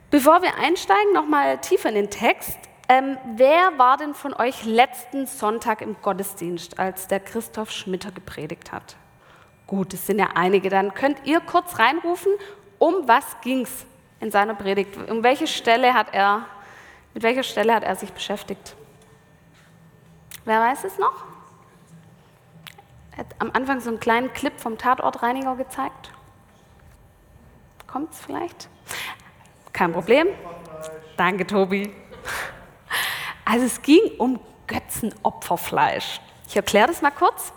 Bevor 0.10 0.41
wir 0.41 0.55
einsteigen, 0.55 1.13
nochmal 1.13 1.60
tiefer 1.60 1.89
in 1.89 1.95
den 1.95 2.10
Text. 2.10 2.57
Ähm, 2.89 3.17
wer 3.38 3.77
war 3.77 3.95
denn 3.95 4.13
von 4.13 4.33
euch 4.33 4.65
letzten 4.65 5.25
Sonntag 5.25 5.81
im 5.81 5.95
Gottesdienst, 6.01 6.79
als 6.79 7.07
der 7.07 7.21
Christoph 7.21 7.71
Schmitter 7.71 8.12
gepredigt 8.12 8.74
hat? 8.74 8.98
Gut, 9.67 9.93
es 9.93 10.05
sind 10.05 10.19
ja 10.19 10.31
einige. 10.36 10.69
Dann 10.69 10.93
könnt 10.93 11.25
ihr 11.25 11.39
kurz 11.39 11.79
reinrufen, 11.79 12.33
um 12.77 13.07
was 13.07 13.24
ging 13.41 13.62
es 13.62 13.86
in 14.21 14.31
seiner 14.31 14.55
Predigt? 14.55 14.97
Um 15.09 15.23
welche 15.23 15.47
Stelle 15.47 15.93
hat 15.93 16.13
er 16.13 16.45
mit 17.13 17.23
welcher 17.23 17.43
Stelle 17.43 17.73
hat 17.75 17.83
er 17.83 17.95
sich 17.95 18.13
beschäftigt? 18.13 18.75
Wer 20.45 20.61
weiß 20.61 20.85
es 20.85 20.97
noch? 20.97 21.25
Er 23.11 23.17
hat 23.19 23.27
am 23.39 23.51
Anfang 23.53 23.81
so 23.81 23.89
einen 23.89 23.99
kleinen 23.99 24.31
Clip 24.33 24.57
vom 24.59 24.77
Tatortreiniger 24.77 25.55
gezeigt. 25.55 26.11
Kommt 27.85 28.13
es 28.13 28.19
vielleicht? 28.19 28.69
Kein 29.73 29.91
Problem. 29.91 30.27
Danke, 31.17 31.45
Tobi. 31.45 31.93
Also 33.43 33.65
es 33.65 33.81
ging 33.81 33.99
um 34.17 34.39
Götzenopferfleisch. 34.67 36.21
Ich 36.47 36.55
erkläre 36.55 36.87
das 36.87 37.01
mal 37.01 37.11
kurz. 37.11 37.51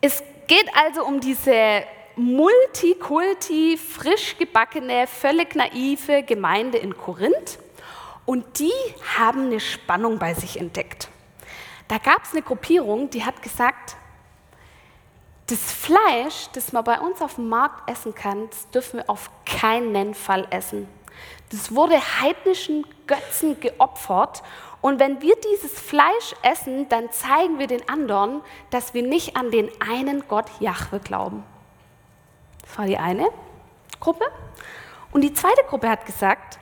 Es 0.00 0.22
geht 0.46 0.70
also 0.74 1.04
um 1.04 1.20
diese 1.20 1.82
Multikulti, 2.18 3.76
frisch 3.76 4.36
gebackene, 4.36 5.06
völlig 5.06 5.54
naive 5.54 6.24
Gemeinde 6.24 6.76
in 6.78 6.96
Korinth. 6.96 7.58
Und 8.26 8.58
die 8.58 8.72
haben 9.16 9.46
eine 9.46 9.60
Spannung 9.60 10.18
bei 10.18 10.34
sich 10.34 10.58
entdeckt. 10.58 11.08
Da 11.86 11.98
gab 11.98 12.24
es 12.24 12.32
eine 12.32 12.42
Gruppierung, 12.42 13.08
die 13.08 13.24
hat 13.24 13.40
gesagt, 13.40 13.96
das 15.46 15.72
Fleisch, 15.72 16.48
das 16.52 16.72
man 16.72 16.84
bei 16.84 17.00
uns 17.00 17.22
auf 17.22 17.36
dem 17.36 17.48
Markt 17.48 17.88
essen 17.88 18.14
kann, 18.14 18.50
das 18.50 18.68
dürfen 18.70 18.98
wir 18.98 19.08
auf 19.08 19.30
keinen 19.46 20.12
Fall 20.14 20.46
essen. 20.50 20.88
Das 21.50 21.74
wurde 21.74 21.94
heidnischen 22.20 22.84
Götzen 23.06 23.58
geopfert. 23.60 24.42
Und 24.80 24.98
wenn 24.98 25.22
wir 25.22 25.36
dieses 25.36 25.78
Fleisch 25.78 26.34
essen, 26.42 26.88
dann 26.88 27.10
zeigen 27.12 27.58
wir 27.60 27.68
den 27.68 27.88
anderen, 27.88 28.42
dass 28.70 28.92
wir 28.92 29.02
nicht 29.02 29.36
an 29.36 29.50
den 29.52 29.70
einen 29.80 30.26
Gott 30.26 30.46
Jahwe 30.60 30.98
glauben. 30.98 31.44
Das 32.68 32.78
war 32.78 32.86
die 32.86 32.98
eine 32.98 33.28
Gruppe. 33.98 34.24
Und 35.10 35.22
die 35.22 35.32
zweite 35.32 35.62
Gruppe 35.68 35.88
hat 35.88 36.06
gesagt, 36.06 36.58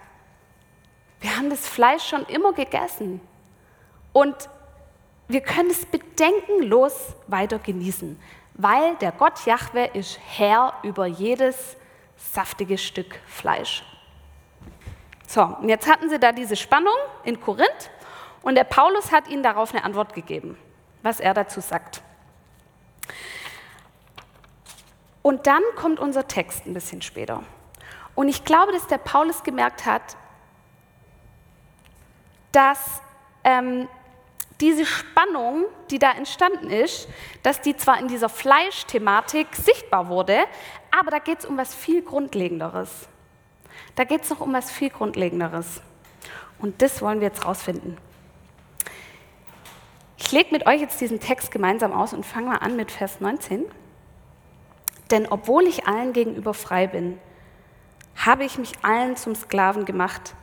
wir 1.20 1.36
haben 1.36 1.50
das 1.50 1.68
Fleisch 1.68 2.04
schon 2.08 2.24
immer 2.26 2.52
gegessen 2.52 3.20
und 4.12 4.34
wir 5.28 5.40
können 5.40 5.70
es 5.70 5.84
bedenkenlos 5.84 7.14
weiter 7.26 7.58
genießen, 7.58 8.20
weil 8.54 8.94
der 8.96 9.12
Gott 9.12 9.44
Jahwe 9.44 9.86
ist 9.92 10.20
Herr 10.24 10.74
über 10.82 11.06
jedes 11.06 11.76
saftige 12.16 12.78
Stück 12.78 13.18
Fleisch. 13.26 13.84
So, 15.26 15.42
und 15.42 15.68
jetzt 15.68 15.90
hatten 15.90 16.08
sie 16.08 16.20
da 16.20 16.30
diese 16.30 16.54
Spannung 16.54 16.94
in 17.24 17.40
Korinth 17.40 17.90
und 18.42 18.54
der 18.54 18.64
Paulus 18.64 19.10
hat 19.10 19.26
ihnen 19.26 19.42
darauf 19.42 19.74
eine 19.74 19.82
Antwort 19.82 20.14
gegeben, 20.14 20.56
was 21.02 21.18
er 21.18 21.34
dazu 21.34 21.60
sagt. 21.60 22.00
Und 25.26 25.48
dann 25.48 25.64
kommt 25.74 25.98
unser 25.98 26.28
Text 26.28 26.66
ein 26.66 26.72
bisschen 26.72 27.02
später. 27.02 27.42
Und 28.14 28.28
ich 28.28 28.44
glaube, 28.44 28.70
dass 28.70 28.86
der 28.86 28.98
Paulus 28.98 29.42
gemerkt 29.42 29.84
hat, 29.84 30.16
dass 32.52 33.02
ähm, 33.42 33.88
diese 34.60 34.86
Spannung, 34.86 35.64
die 35.90 35.98
da 35.98 36.12
entstanden 36.12 36.70
ist, 36.70 37.08
dass 37.42 37.60
die 37.60 37.76
zwar 37.76 37.98
in 37.98 38.06
dieser 38.06 38.28
Fleischthematik 38.28 39.48
sichtbar 39.56 40.06
wurde, 40.06 40.44
aber 40.96 41.10
da 41.10 41.18
geht 41.18 41.40
es 41.40 41.44
um 41.44 41.58
was 41.58 41.74
viel 41.74 42.02
Grundlegenderes. 42.02 43.08
Da 43.96 44.04
geht 44.04 44.22
es 44.22 44.30
noch 44.30 44.38
um 44.38 44.52
was 44.52 44.70
viel 44.70 44.90
Grundlegenderes. 44.90 45.82
Und 46.60 46.80
das 46.82 47.02
wollen 47.02 47.18
wir 47.18 47.26
jetzt 47.26 47.44
rausfinden. 47.44 47.98
Ich 50.18 50.30
lege 50.30 50.52
mit 50.52 50.68
euch 50.68 50.80
jetzt 50.80 51.00
diesen 51.00 51.18
Text 51.18 51.50
gemeinsam 51.50 51.92
aus 51.92 52.12
und 52.12 52.24
fange 52.24 52.50
mal 52.50 52.58
an 52.58 52.76
mit 52.76 52.92
Vers 52.92 53.20
19. 53.20 53.64
Denn 55.10 55.26
obwohl 55.28 55.66
ich 55.66 55.86
allen 55.86 56.12
gegenüber 56.12 56.54
frei 56.54 56.86
bin, 56.86 57.18
habe 58.16 58.44
ich 58.44 58.58
mich 58.58 58.72
allen 58.82 59.16
zum 59.16 59.34
Sklaven 59.34 59.84
gemacht, 59.84 60.34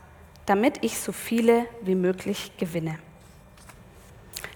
damit 0.46 0.84
ich 0.84 1.00
so 1.00 1.12
viele 1.12 1.66
wie 1.82 1.96
möglich 1.96 2.52
gewinne. 2.58 3.00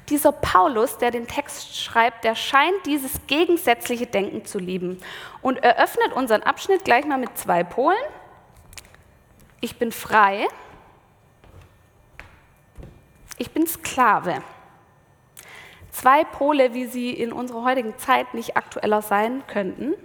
Dieser 0.10 0.32
Paulus, 0.32 0.98
der 0.98 1.12
den 1.12 1.28
Text 1.28 1.76
schreibt, 1.76 2.24
der 2.24 2.36
scheint 2.36 2.86
dieses 2.86 3.12
gegensätzliche 3.28 4.08
Denken 4.08 4.46
zu 4.46 4.58
lieben 4.58 5.02
und 5.42 5.58
eröffnet 5.58 6.14
unseren 6.14 6.44
Abschnitt 6.44 6.86
gleich 6.86 7.06
mal 7.06 7.18
mit 7.18 7.38
zwei 7.38 7.64
Polen. 7.66 7.98
Ich 9.60 9.78
bin 9.78 9.92
frei, 9.92 10.48
ich 13.38 13.52
bin 13.52 13.68
Sklave. 13.68 14.42
Zwei 15.98 16.24
Pole, 16.26 16.76
wie 16.76 16.86
sie 16.86 17.10
in 17.10 17.34
unserer 17.34 17.64
heutigen 17.64 17.98
Zeit 17.98 18.36
nicht 18.36 18.56
aktueller 18.56 19.02
sein 19.02 19.42
könnten. 19.48 19.96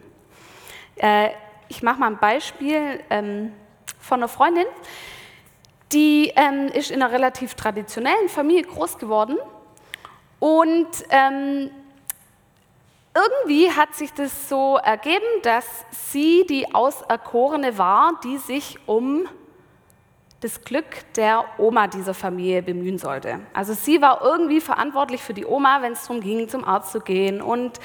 Äh, 0.97 1.29
ich 1.69 1.83
mache 1.83 2.01
mal 2.01 2.07
ein 2.07 2.17
Beispiel 2.17 2.99
ähm, 3.11 3.53
von 4.01 4.21
einer 4.21 4.29
Freundin, 4.29 4.65
die 5.93 6.33
ähm, 6.35 6.69
ist 6.69 6.91
in 6.91 7.03
einer 7.03 7.13
relativ 7.13 7.57
traditionellen 7.57 8.31
Familie 8.31 8.63
groß 8.63 8.97
geworden 8.97 9.37
und 10.39 10.89
ähm, 11.11 11.71
irgendwie 13.15 13.71
hat 13.71 13.95
sich 13.95 14.15
das 14.15 14.49
so 14.49 14.79
ergeben, 14.79 15.27
dass 15.43 15.67
sie 15.91 16.47
die 16.49 16.75
Auserkorene 16.75 17.77
war, 17.77 18.19
die 18.25 18.39
sich 18.39 18.79
um 18.87 19.29
das 20.43 20.61
Glück 20.63 20.85
der 21.15 21.45
Oma 21.57 21.87
dieser 21.87 22.15
Familie 22.15 22.63
bemühen 22.63 22.99
sollte. 22.99 23.39
Also 23.55 23.75
sie 23.75 24.03
war 24.03 24.23
irgendwie 24.23 24.61
verantwortlich 24.61 25.23
für 25.23 25.35
die 25.35 25.47
Oma, 25.47 25.83
wenn 25.83 25.93
es 25.93 26.03
darum 26.03 26.21
ging, 26.21 26.49
zum 26.49 26.65
Arzt 26.65 26.91
zu 26.91 27.01
gehen 27.01 27.41
und 27.41 27.79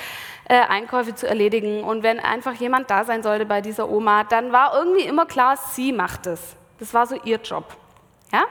äh, 0.49 0.55
Einkäufe 0.55 1.13
zu 1.13 1.27
erledigen. 1.27 1.83
Und 1.83 2.01
wenn 2.01 2.19
einfach 2.19 2.55
jemand 2.55 2.89
da 2.89 3.05
sein 3.05 3.21
sollte 3.21 3.45
bei 3.45 3.61
dieser 3.61 3.89
Oma, 3.89 4.23
dann 4.23 4.51
war 4.51 4.75
irgendwie 4.75 5.03
immer 5.03 5.27
klar, 5.27 5.55
sie 5.55 5.93
macht 5.93 6.25
es. 6.25 6.55
Das 6.79 6.95
war 6.95 7.05
so 7.05 7.15
ihr 7.23 7.37
Job. 7.37 7.65
Ja? 8.33 8.45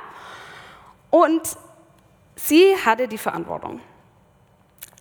Und 1.11 1.43
sie 2.37 2.77
hatte 2.85 3.09
die 3.09 3.19
Verantwortung. 3.19 3.81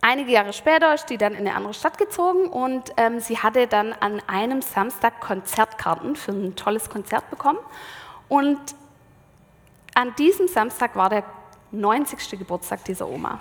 Einige 0.02 0.32
Jahre 0.32 0.52
später 0.52 0.94
ist 0.94 1.06
die 1.06 1.16
dann 1.16 1.32
in 1.32 1.46
eine 1.46 1.54
andere 1.54 1.74
Stadt 1.74 1.96
gezogen 1.96 2.48
und 2.48 2.92
ähm, 2.96 3.20
sie 3.20 3.38
hatte 3.38 3.68
dann 3.68 3.92
an 3.92 4.20
einem 4.26 4.62
Samstag 4.62 5.20
Konzertkarten 5.20 6.16
für 6.16 6.32
ein 6.32 6.56
tolles 6.56 6.90
Konzert 6.90 7.30
bekommen. 7.30 7.58
Und 8.28 8.58
an 9.96 10.14
diesem 10.16 10.46
Samstag 10.46 10.94
war 10.94 11.08
der 11.08 11.24
90. 11.72 12.38
Geburtstag 12.38 12.84
dieser 12.84 13.08
Oma. 13.08 13.40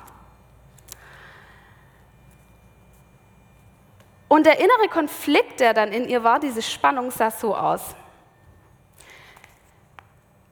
Und 4.30 4.46
der 4.46 4.58
innere 4.60 4.88
Konflikt, 4.90 5.60
der 5.60 5.74
dann 5.74 5.92
in 5.92 6.08
ihr 6.08 6.24
war, 6.24 6.40
diese 6.40 6.62
Spannung 6.62 7.12
sah 7.12 7.30
so 7.30 7.56
aus. 7.56 7.96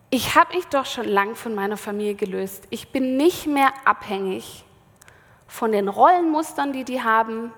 Ich 0.10 0.36
habe 0.36 0.55
mich 0.55 0.65
doch 0.67 0.86
schon 0.86 1.07
lang 1.07 1.36
von 1.36 1.55
meiner 1.55 1.77
Familie 1.77 2.15
gelöst. 2.15 2.67
Ich 2.69 2.91
bin 2.91 3.17
nicht 3.17 3.48
mehr 3.48 3.74
abhängig 3.86 4.65
von 5.48 5.72
den 5.72 5.88
Rollenmustern, 5.88 6.74
die 6.74 6.83
die 6.83 7.01
haben. 7.01 7.53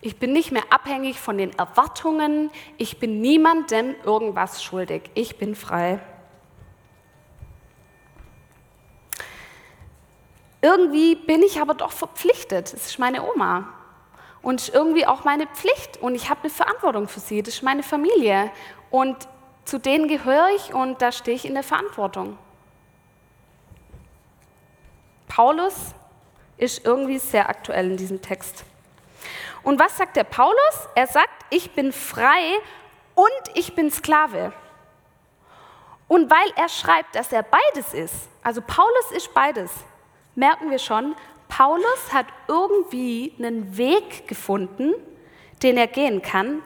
Ich 0.00 0.18
bin 0.18 0.32
nicht 0.32 0.52
mehr 0.52 0.64
abhängig 0.70 1.18
von 1.20 1.36
den 1.36 1.52
Erwartungen. 1.58 2.50
Ich 2.76 2.98
bin 3.00 3.20
niemandem 3.20 3.96
irgendwas 4.04 4.62
schuldig. 4.62 5.10
Ich 5.14 5.36
bin 5.36 5.56
frei. 5.56 6.00
Irgendwie 10.60 11.14
bin 11.14 11.42
ich 11.42 11.60
aber 11.60 11.74
doch 11.74 11.92
verpflichtet. 11.92 12.72
Es 12.74 12.86
ist 12.86 12.98
meine 12.98 13.22
Oma. 13.22 13.72
Und 14.42 14.68
irgendwie 14.68 15.06
auch 15.06 15.24
meine 15.24 15.46
Pflicht. 15.46 15.98
Und 15.98 16.14
ich 16.14 16.30
habe 16.30 16.40
eine 16.40 16.50
Verantwortung 16.50 17.08
für 17.08 17.20
sie. 17.20 17.42
Das 17.42 17.54
ist 17.54 17.62
meine 17.62 17.82
Familie. 17.82 18.50
Und 18.90 19.28
zu 19.64 19.78
denen 19.78 20.08
gehöre 20.08 20.48
ich 20.56 20.72
und 20.72 21.02
da 21.02 21.12
stehe 21.12 21.36
ich 21.36 21.44
in 21.44 21.54
der 21.54 21.62
Verantwortung. 21.62 22.38
Paulus 25.28 25.74
ist 26.56 26.84
irgendwie 26.86 27.18
sehr 27.18 27.48
aktuell 27.48 27.90
in 27.90 27.96
diesem 27.98 28.22
Text. 28.22 28.64
Und 29.62 29.78
was 29.78 29.96
sagt 29.98 30.16
der 30.16 30.24
Paulus? 30.24 30.88
Er 30.94 31.06
sagt, 31.06 31.44
ich 31.50 31.72
bin 31.72 31.92
frei 31.92 32.58
und 33.14 33.56
ich 33.56 33.74
bin 33.74 33.90
Sklave. 33.90 34.52
Und 36.08 36.30
weil 36.30 36.50
er 36.56 36.70
schreibt, 36.70 37.14
dass 37.14 37.30
er 37.30 37.42
beides 37.42 37.92
ist, 37.92 38.28
also 38.42 38.62
Paulus 38.62 39.10
ist 39.14 39.34
beides, 39.34 39.70
merken 40.38 40.70
wir 40.70 40.78
schon, 40.78 41.16
Paulus 41.48 42.12
hat 42.12 42.26
irgendwie 42.46 43.34
einen 43.38 43.76
Weg 43.76 44.28
gefunden, 44.28 44.94
den 45.62 45.76
er 45.76 45.88
gehen 45.88 46.22
kann, 46.22 46.62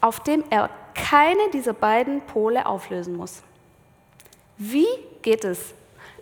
auf 0.00 0.20
dem 0.20 0.42
er 0.50 0.70
keine 0.94 1.50
dieser 1.52 1.74
beiden 1.74 2.22
Pole 2.22 2.64
auflösen 2.64 3.16
muss. 3.16 3.42
Wie 4.56 4.86
geht 5.20 5.44
es? 5.44 5.74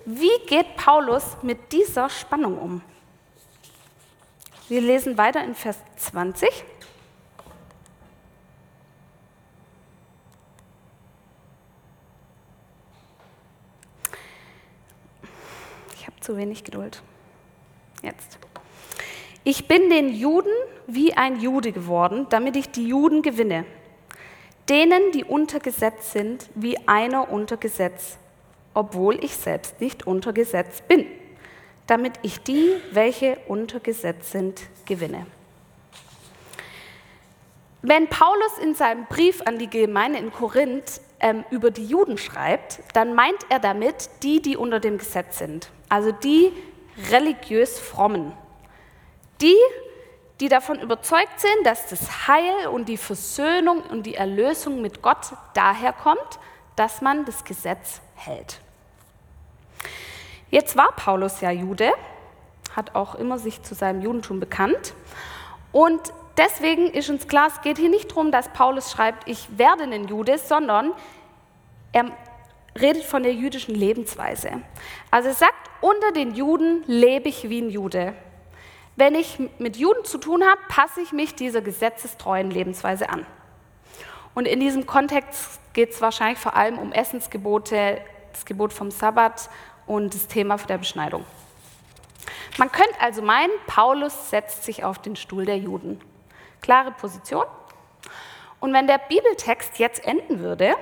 Wie 0.04 0.30
geht 0.46 0.76
Paulus 0.76 1.36
mit 1.42 1.72
dieser 1.72 2.08
Spannung 2.10 2.58
um? 2.58 2.82
Wir 4.68 4.80
lesen 4.80 5.16
weiter 5.18 5.44
in 5.44 5.54
Vers 5.54 5.78
20. 5.96 6.48
zu 16.20 16.36
wenig 16.36 16.64
Geduld. 16.64 17.02
Jetzt. 18.02 18.38
Ich 19.44 19.68
bin 19.68 19.90
den 19.90 20.10
Juden 20.10 20.52
wie 20.86 21.14
ein 21.14 21.40
Jude 21.40 21.72
geworden, 21.72 22.26
damit 22.30 22.56
ich 22.56 22.70
die 22.70 22.86
Juden 22.86 23.22
gewinne. 23.22 23.64
Denen, 24.68 25.12
die 25.12 25.24
unter 25.24 25.60
Gesetz 25.60 26.12
sind, 26.12 26.48
wie 26.54 26.76
einer 26.86 27.30
unter 27.30 27.56
Gesetz, 27.56 28.18
obwohl 28.74 29.22
ich 29.24 29.36
selbst 29.36 29.80
nicht 29.80 30.06
unter 30.06 30.32
Gesetz 30.32 30.82
bin, 30.82 31.06
damit 31.86 32.12
ich 32.22 32.40
die, 32.42 32.74
welche 32.92 33.38
unter 33.48 33.80
Gesetz 33.80 34.30
sind, 34.30 34.62
gewinne. 34.84 35.26
Wenn 37.82 38.08
Paulus 38.08 38.58
in 38.62 38.74
seinem 38.74 39.06
Brief 39.06 39.40
an 39.42 39.58
die 39.58 39.70
Gemeinde 39.70 40.18
in 40.18 40.30
Korinth 40.30 41.00
ähm, 41.18 41.44
über 41.50 41.70
die 41.70 41.86
Juden 41.86 42.18
schreibt, 42.18 42.80
dann 42.92 43.14
meint 43.14 43.46
er 43.48 43.58
damit 43.58 44.10
die, 44.22 44.42
die 44.42 44.56
unter 44.56 44.80
dem 44.80 44.98
Gesetz 44.98 45.38
sind, 45.38 45.70
also 45.90 46.12
die 46.12 46.52
religiös 47.10 47.78
frommen, 47.78 48.32
die, 49.42 49.56
die 50.40 50.48
davon 50.48 50.80
überzeugt 50.80 51.38
sind, 51.40 51.66
dass 51.66 51.88
das 51.88 52.28
Heil 52.28 52.68
und 52.68 52.88
die 52.88 52.96
Versöhnung 52.96 53.82
und 53.82 54.04
die 54.04 54.14
Erlösung 54.14 54.80
mit 54.80 55.02
Gott 55.02 55.32
daher 55.52 55.92
kommt, 55.92 56.38
dass 56.76 57.02
man 57.02 57.26
das 57.26 57.44
Gesetz 57.44 58.00
hält. 58.14 58.60
Jetzt 60.50 60.76
war 60.76 60.92
Paulus 60.92 61.40
ja 61.42 61.50
Jude, 61.50 61.92
hat 62.74 62.94
auch 62.94 63.16
immer 63.16 63.38
sich 63.38 63.62
zu 63.62 63.74
seinem 63.74 64.00
Judentum 64.00 64.40
bekannt 64.40 64.94
und 65.72 66.00
deswegen 66.36 66.86
ist 66.86 67.10
uns 67.10 67.26
klar, 67.28 67.48
es 67.48 67.60
geht 67.62 67.78
hier 67.78 67.90
nicht 67.90 68.10
darum, 68.10 68.30
dass 68.30 68.48
Paulus 68.48 68.92
schreibt, 68.92 69.28
ich 69.28 69.58
werde 69.58 69.84
ein 69.84 70.06
Jude, 70.06 70.38
sondern 70.38 70.92
er 71.92 72.06
redet 72.78 73.04
von 73.04 73.22
der 73.22 73.34
jüdischen 73.34 73.74
Lebensweise. 73.74 74.62
Also 75.10 75.28
er 75.28 75.34
sagt, 75.34 75.70
unter 75.80 76.12
den 76.12 76.34
Juden 76.34 76.84
lebe 76.86 77.28
ich 77.28 77.48
wie 77.48 77.60
ein 77.60 77.70
Jude. 77.70 78.14
Wenn 78.96 79.14
ich 79.14 79.38
mit 79.58 79.76
Juden 79.76 80.04
zu 80.04 80.18
tun 80.18 80.42
habe, 80.44 80.60
passe 80.68 81.00
ich 81.00 81.12
mich 81.12 81.34
dieser 81.34 81.62
gesetzestreuen 81.62 82.50
Lebensweise 82.50 83.08
an. 83.08 83.26
Und 84.34 84.46
in 84.46 84.60
diesem 84.60 84.86
Kontext 84.86 85.60
geht 85.72 85.90
es 85.90 86.00
wahrscheinlich 86.00 86.38
vor 86.38 86.54
allem 86.54 86.78
um 86.78 86.92
Essensgebote, 86.92 88.00
das 88.32 88.44
Gebot 88.44 88.72
vom 88.72 88.90
Sabbat 88.90 89.48
und 89.86 90.14
das 90.14 90.26
Thema 90.26 90.56
der 90.56 90.78
Beschneidung. 90.78 91.24
Man 92.58 92.70
könnte 92.70 93.00
also 93.00 93.22
meinen, 93.22 93.52
Paulus 93.66 94.30
setzt 94.30 94.64
sich 94.64 94.84
auf 94.84 94.98
den 94.98 95.16
Stuhl 95.16 95.46
der 95.46 95.58
Juden. 95.58 96.00
Klare 96.60 96.92
Position. 96.92 97.44
Und 98.60 98.72
wenn 98.72 98.86
der 98.86 98.98
Bibeltext 98.98 99.78
jetzt 99.78 100.04
enden 100.04 100.40
würde, 100.40 100.74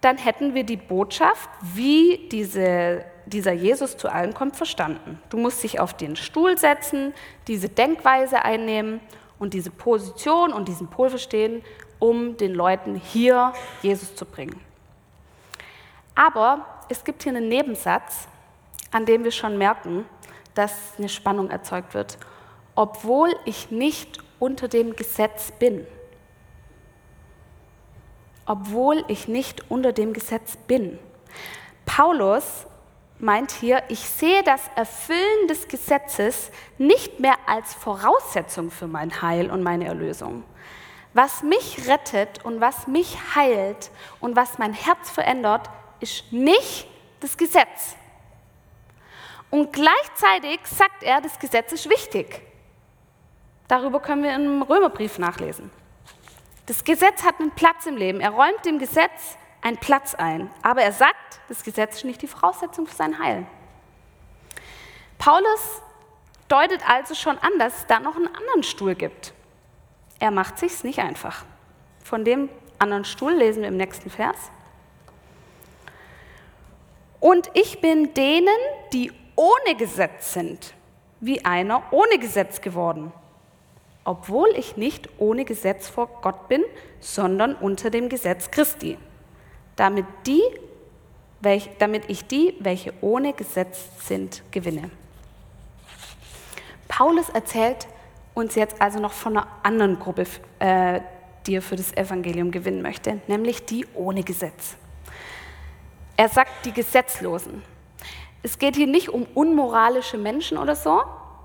dann 0.00 0.16
hätten 0.16 0.54
wir 0.54 0.64
die 0.64 0.76
Botschaft, 0.76 1.50
wie 1.60 2.28
diese 2.30 3.04
dieser 3.28 3.52
Jesus 3.52 3.96
zu 3.96 4.10
allen 4.10 4.34
kommt, 4.34 4.56
verstanden. 4.56 5.20
Du 5.30 5.36
musst 5.36 5.62
dich 5.62 5.80
auf 5.80 5.94
den 5.94 6.16
Stuhl 6.16 6.58
setzen, 6.58 7.14
diese 7.46 7.68
Denkweise 7.68 8.42
einnehmen 8.44 9.00
und 9.38 9.54
diese 9.54 9.70
Position 9.70 10.52
und 10.52 10.68
diesen 10.68 10.88
Pol 10.88 11.10
verstehen, 11.10 11.62
um 11.98 12.36
den 12.36 12.54
Leuten 12.54 12.96
hier 12.96 13.52
Jesus 13.82 14.14
zu 14.14 14.24
bringen. 14.24 14.60
Aber 16.14 16.66
es 16.88 17.04
gibt 17.04 17.22
hier 17.22 17.32
einen 17.32 17.48
Nebensatz, 17.48 18.28
an 18.90 19.04
dem 19.04 19.24
wir 19.24 19.30
schon 19.30 19.58
merken, 19.58 20.04
dass 20.54 20.94
eine 20.98 21.08
Spannung 21.08 21.50
erzeugt 21.50 21.94
wird, 21.94 22.18
obwohl 22.74 23.30
ich 23.44 23.70
nicht 23.70 24.18
unter 24.38 24.68
dem 24.68 24.96
Gesetz 24.96 25.52
bin. 25.52 25.86
Obwohl 28.48 29.04
ich 29.08 29.28
nicht 29.28 29.70
unter 29.70 29.92
dem 29.92 30.12
Gesetz 30.12 30.56
bin. 30.56 30.98
Paulus 31.84 32.66
meint 33.18 33.52
hier, 33.52 33.82
ich 33.88 34.00
sehe 34.00 34.42
das 34.42 34.62
Erfüllen 34.74 35.48
des 35.48 35.68
Gesetzes 35.68 36.50
nicht 36.78 37.20
mehr 37.20 37.36
als 37.46 37.74
Voraussetzung 37.74 38.70
für 38.70 38.86
mein 38.86 39.20
Heil 39.20 39.50
und 39.50 39.62
meine 39.62 39.86
Erlösung. 39.86 40.44
Was 41.12 41.42
mich 41.42 41.88
rettet 41.88 42.44
und 42.44 42.60
was 42.60 42.86
mich 42.86 43.18
heilt 43.34 43.90
und 44.20 44.34
was 44.34 44.58
mein 44.58 44.72
Herz 44.72 45.10
verändert, 45.10 45.68
ist 46.00 46.32
nicht 46.32 46.86
das 47.20 47.36
Gesetz. 47.36 47.96
Und 49.50 49.72
gleichzeitig 49.72 50.60
sagt 50.64 51.02
er, 51.02 51.20
das 51.20 51.38
Gesetz 51.38 51.72
ist 51.72 51.90
wichtig. 51.90 52.42
Darüber 53.66 54.00
können 54.00 54.22
wir 54.22 54.34
im 54.34 54.62
Römerbrief 54.62 55.18
nachlesen. 55.18 55.70
Das 56.68 56.84
Gesetz 56.84 57.24
hat 57.24 57.40
einen 57.40 57.50
Platz 57.52 57.86
im 57.86 57.96
Leben. 57.96 58.20
Er 58.20 58.28
räumt 58.28 58.62
dem 58.66 58.78
Gesetz 58.78 59.38
einen 59.62 59.78
Platz 59.78 60.14
ein. 60.14 60.50
Aber 60.62 60.82
er 60.82 60.92
sagt, 60.92 61.40
das 61.48 61.64
Gesetz 61.64 61.96
ist 61.96 62.04
nicht 62.04 62.20
die 62.20 62.26
Voraussetzung 62.26 62.86
für 62.86 62.94
sein 62.94 63.18
Heil. 63.18 63.46
Paulus 65.16 65.80
deutet 66.48 66.86
also 66.86 67.14
schon 67.14 67.38
an, 67.38 67.58
dass 67.58 67.78
es 67.78 67.86
da 67.86 68.00
noch 68.00 68.16
einen 68.16 68.28
anderen 68.28 68.62
Stuhl 68.62 68.94
gibt. 68.94 69.32
Er 70.20 70.30
macht 70.30 70.58
sich's 70.58 70.84
nicht 70.84 70.98
einfach. 70.98 71.46
Von 72.04 72.26
dem 72.26 72.50
anderen 72.78 73.06
Stuhl 73.06 73.32
lesen 73.32 73.62
wir 73.62 73.68
im 73.68 73.78
nächsten 73.78 74.10
Vers. 74.10 74.36
Und 77.18 77.48
ich 77.54 77.80
bin 77.80 78.12
denen, 78.12 78.58
die 78.92 79.10
ohne 79.36 79.74
Gesetz 79.78 80.34
sind, 80.34 80.74
wie 81.20 81.42
einer 81.46 81.82
ohne 81.92 82.18
Gesetz 82.18 82.60
geworden, 82.60 83.10
obwohl 84.08 84.48
ich 84.56 84.78
nicht 84.78 85.06
ohne 85.18 85.44
Gesetz 85.44 85.86
vor 85.86 86.08
Gott 86.22 86.48
bin, 86.48 86.64
sondern 86.98 87.54
unter 87.54 87.90
dem 87.90 88.08
Gesetz 88.08 88.50
Christi 88.50 88.96
damit, 89.76 90.06
die, 90.26 90.40
welch, 91.40 91.68
damit 91.78 92.04
ich 92.08 92.26
die, 92.26 92.54
welche 92.58 92.94
ohne 93.02 93.34
Gesetz 93.34 93.90
sind, 94.00 94.42
gewinne. 94.50 94.90
Paulus 96.88 97.28
erzählt 97.28 97.86
uns 98.32 98.54
jetzt 98.54 98.80
also 98.80 98.98
noch 98.98 99.12
von 99.12 99.36
einer 99.36 99.46
anderen 99.62 99.98
Gruppe, 99.98 100.24
äh, 100.58 101.00
die 101.46 101.56
er 101.56 101.62
für 101.62 101.76
das 101.76 101.94
Evangelium 101.94 102.50
gewinnen 102.50 102.80
möchte, 102.80 103.20
nämlich 103.26 103.66
die 103.66 103.86
ohne 103.92 104.22
Gesetz. 104.22 104.76
Er 106.16 106.30
sagt 106.30 106.64
die 106.64 106.72
Gesetzlosen. 106.72 107.62
Es 108.42 108.58
geht 108.58 108.74
hier 108.74 108.86
nicht 108.86 109.10
um 109.10 109.26
unmoralische 109.34 110.16
Menschen 110.16 110.56
oder 110.56 110.74
so, 110.74 111.02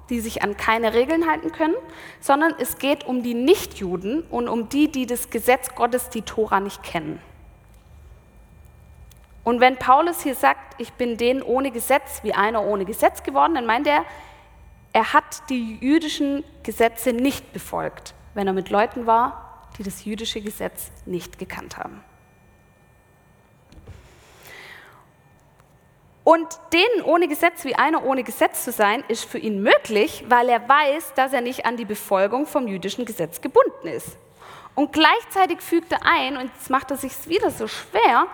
die 0.09 0.19
sich 0.19 0.43
an 0.43 0.57
keine 0.57 0.93
Regeln 0.93 1.29
halten 1.29 1.51
können, 1.51 1.75
sondern 2.19 2.53
es 2.59 2.77
geht 2.77 3.05
um 3.05 3.23
die 3.23 3.33
Nichtjuden 3.33 4.23
und 4.23 4.47
um 4.47 4.69
die, 4.69 4.91
die 4.91 5.05
das 5.05 5.29
Gesetz 5.29 5.75
Gottes, 5.75 6.09
die 6.09 6.21
Tora, 6.21 6.59
nicht 6.59 6.83
kennen. 6.83 7.19
Und 9.43 9.59
wenn 9.59 9.77
Paulus 9.77 10.21
hier 10.21 10.35
sagt, 10.35 10.79
ich 10.79 10.93
bin 10.93 11.17
denen 11.17 11.41
ohne 11.41 11.71
Gesetz 11.71 12.23
wie 12.23 12.33
einer 12.33 12.63
ohne 12.63 12.85
Gesetz 12.85 13.23
geworden, 13.23 13.55
dann 13.55 13.65
meint 13.65 13.87
er, 13.87 14.05
er 14.93 15.11
hat 15.13 15.49
die 15.49 15.77
jüdischen 15.81 16.43
Gesetze 16.63 17.11
nicht 17.11 17.51
befolgt, 17.51 18.13
wenn 18.35 18.47
er 18.47 18.53
mit 18.53 18.69
Leuten 18.69 19.05
war, 19.05 19.67
die 19.77 19.83
das 19.83 20.05
jüdische 20.05 20.39
Gesetz 20.39 20.91
nicht 21.05 21.39
gekannt 21.39 21.77
haben. 21.77 22.03
Und 26.23 26.47
denen 26.71 27.03
ohne 27.03 27.27
Gesetz 27.27 27.65
wie 27.65 27.75
einer 27.75 28.05
ohne 28.05 28.23
Gesetz 28.23 28.63
zu 28.63 28.71
sein, 28.71 29.03
ist 29.09 29.25
für 29.25 29.39
ihn 29.39 29.61
möglich, 29.61 30.23
weil 30.29 30.47
er 30.47 30.67
weiß, 30.67 31.13
dass 31.15 31.33
er 31.33 31.41
nicht 31.41 31.65
an 31.65 31.75
die 31.75 31.85
Befolgung 31.85 32.45
vom 32.45 32.67
jüdischen 32.67 33.05
Gesetz 33.05 33.41
gebunden 33.41 33.87
ist. 33.87 34.17
Und 34.75 34.93
gleichzeitig 34.93 35.61
fügt 35.61 35.91
er 35.91 36.05
ein, 36.05 36.37
und 36.37 36.49
jetzt 36.55 36.69
macht 36.69 36.91
er 36.91 36.97
sich 36.97 37.11
wieder 37.27 37.51
so 37.51 37.67
schwer, 37.67 38.27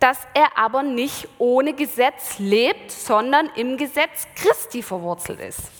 dass 0.00 0.18
er 0.34 0.58
aber 0.58 0.82
nicht 0.82 1.28
ohne 1.38 1.72
Gesetz 1.72 2.38
lebt, 2.38 2.90
sondern 2.90 3.50
im 3.54 3.78
Gesetz 3.78 4.26
Christi 4.34 4.82
verwurzelt 4.82 5.40
ist. 5.40 5.70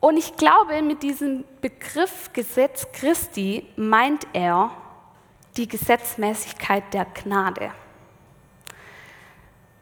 Und 0.00 0.16
ich 0.16 0.36
glaube, 0.36 0.80
mit 0.82 1.02
diesem 1.02 1.44
Begriff 1.60 2.32
Gesetz 2.32 2.86
Christi 2.92 3.66
meint 3.76 4.26
er 4.32 4.70
die 5.56 5.66
Gesetzmäßigkeit 5.66 6.84
der 6.92 7.06
Gnade 7.06 7.72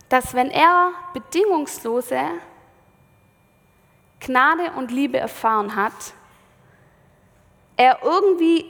dass 0.09 0.35
wenn 0.35 0.51
er 0.51 0.92
bedingungslose 1.12 2.21
Gnade 4.21 4.73
und 4.77 4.90
Liebe 4.90 5.18
erfahren 5.18 5.77
hat, 5.77 6.14
er 7.77 8.01
irgendwie 8.03 8.66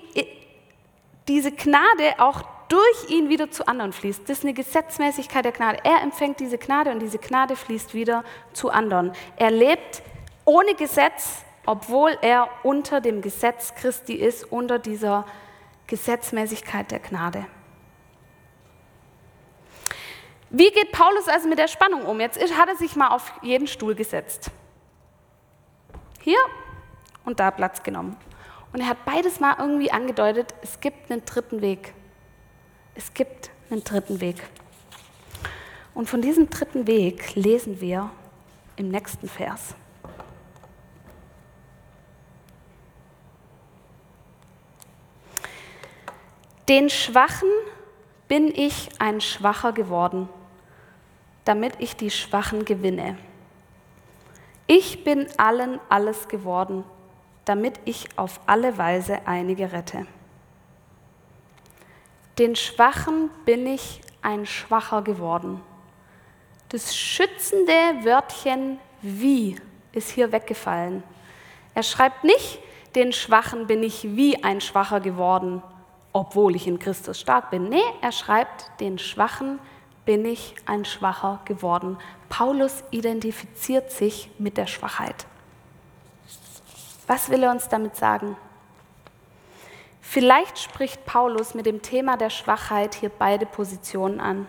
diese 1.27 1.53
Gnade 1.53 2.15
auch 2.19 2.43
durch 2.69 3.11
ihn 3.11 3.29
wieder 3.29 3.51
zu 3.51 3.67
anderen 3.67 3.93
fließt. 3.93 4.23
Das 4.29 4.39
ist 4.39 4.45
eine 4.45 4.53
Gesetzmäßigkeit 4.53 5.45
der 5.45 5.53
Gnade. 5.53 5.79
Er 5.85 6.03
empfängt 6.03 6.41
diese 6.41 6.59
Gnade 6.59 6.91
und 6.91 7.01
diese 7.01 7.19
Gnade 7.19 7.57
fließt 7.57 7.95
wieder 7.95 8.25
zu 8.53 8.71
anderen. 8.71 9.13
Er 9.37 9.51
lebt 9.51 10.03
ohne 10.45 10.75
Gesetz, 10.75 11.45
obwohl 11.65 12.17
er 12.21 12.49
unter 12.63 13.01
dem 13.01 13.23
Gesetz 13.23 13.75
Christi 13.75 14.15
ist, 14.15 14.45
unter 14.53 14.79
dieser 14.79 15.25
Gesetzmäßigkeit 15.87 16.91
der 16.91 17.01
Gnade. 17.01 17.47
Wie 20.51 20.71
geht 20.71 20.93
Paulus 20.93 21.29
also 21.29 21.47
mit 21.47 21.59
der 21.59 21.69
Spannung 21.69 22.05
um? 22.07 22.21
Jetzt 22.21 22.39
hat 22.57 22.69
er 22.69 22.77
sich 22.77 22.97
mal 22.97 23.09
auf 23.09 23.33
jeden 23.43 23.67
Stuhl 23.67 23.95
gesetzt. 23.95 24.51
Hier 26.21 26.39
und 27.25 27.39
da 27.39 27.51
Platz 27.51 27.83
genommen. 27.83 28.17
Und 28.73 28.81
er 28.81 28.89
hat 28.89 29.05
beides 29.05 29.41
mal 29.41 29.57
irgendwie 29.59 29.91
angedeutet, 29.91 30.55
es 30.63 30.81
gibt 30.81 31.11
einen 31.11 31.25
dritten 31.25 31.61
Weg. 31.61 31.93
Es 32.95 33.13
gibt 33.13 33.51
einen 33.71 33.85
dritten 33.85 34.21
Weg. 34.21 34.43
Und 35.95 36.09
von 36.09 36.23
diesem 36.23 36.49
dritten 36.49 36.87
Weg 36.87 37.35
lesen 37.35 37.81
wir 37.81 38.11
im 38.77 38.89
nächsten 38.89 39.29
Vers. 39.29 39.75
Den 46.69 46.91
Schwachen 46.91 47.49
bin 48.29 48.49
ich 48.49 48.89
ein 48.99 49.21
Schwacher 49.21 49.73
geworden 49.73 50.29
damit 51.49 51.77
ich 51.79 51.97
die 51.97 52.11
Schwachen 52.11 52.67
gewinne. 52.67 53.17
Ich 54.67 55.03
bin 55.03 55.27
allen 55.39 55.81
alles 55.89 56.29
geworden, 56.29 56.85
damit 57.47 57.81
ich 57.87 58.07
auf 58.19 58.39
alle 58.45 58.77
Weise 58.77 59.21
einige 59.25 59.73
rette. 59.73 60.07
Den 62.39 62.55
Schwachen 62.55 63.31
bin 63.47 63.67
ich 63.67 64.03
ein 64.21 64.45
Schwacher 64.45 65.01
geworden. 65.01 65.63
Das 66.69 66.95
schützende 66.95 67.73
Wörtchen 68.05 68.79
wie 69.01 69.57
ist 69.93 70.11
hier 70.11 70.31
weggefallen. 70.31 71.03
Er 71.75 71.83
schreibt 71.83 72.25
nicht, 72.25 72.59
den 72.95 73.15
Schwachen 73.15 73.67
bin 73.67 73.83
ich 73.83 74.05
wie 74.15 74.45
ein 74.45 74.61
Schwacher 74.61 75.01
geworden, 75.01 75.63
obwohl 76.13 76.57
ich 76.57 76.67
in 76.67 76.79
Christus 76.79 77.19
stark 77.19 77.49
bin. 77.51 77.71
Nee, 77.71 77.81
er 78.03 78.13
schreibt, 78.13 78.71
den 78.81 78.99
Schwachen 78.99 79.57
bin 79.57 79.78
ich 80.17 80.55
ein 80.67 80.85
Schwacher 80.85 81.41
geworden. 81.45 81.99
Paulus 82.29 82.83
identifiziert 82.91 83.91
sich 83.91 84.31
mit 84.39 84.57
der 84.57 84.67
Schwachheit. 84.67 85.27
Was 87.07 87.31
will 87.31 87.43
er 87.43 87.51
uns 87.51 87.69
damit 87.69 87.97
sagen? 87.97 88.37
Vielleicht 90.01 90.59
spricht 90.59 91.05
Paulus 91.05 91.55
mit 91.55 91.67
dem 91.67 91.83
Thema 91.83 92.17
der 92.17 92.31
Schwachheit 92.31 92.95
hier 92.95 93.11
beide 93.11 93.45
Positionen 93.45 94.21
an. 94.21 94.47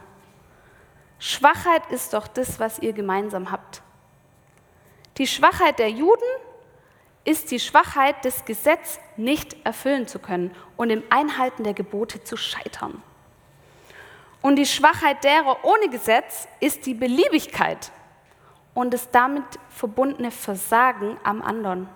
Schwachheit 1.19 1.89
ist 1.91 2.13
doch 2.13 2.28
das, 2.28 2.60
was 2.62 2.80
ihr 2.80 2.93
gemeinsam 2.93 3.52
habt. 3.52 3.82
Die 5.17 5.28
Schwachheit 5.28 5.80
der 5.80 5.89
Juden 5.89 6.24
ist 7.26 7.52
die 7.52 7.60
Schwachheit, 7.60 8.24
das 8.24 8.45
Gesetz 8.45 9.00
nicht 9.17 9.58
erfüllen 9.65 10.08
zu 10.08 10.19
können 10.19 10.56
und 10.78 10.89
im 10.89 11.04
Einhalten 11.10 11.65
der 11.65 11.74
Gebote 11.74 12.24
zu 12.24 12.38
scheitern. 12.38 13.04
Und 14.41 14.56
die 14.56 14.65
Schwachheit 14.65 15.23
derer 15.23 15.63
ohne 15.63 15.89
Gesetz 15.89 16.47
ist 16.60 16.86
die 16.86 16.93
Beliebigkeit 16.93 17.91
und 18.73 18.93
das 18.93 19.10
damit 19.12 19.43
verbundene 19.69 20.32
Versagen 20.32 21.17
am 21.23 21.41
anderen. 21.41 21.89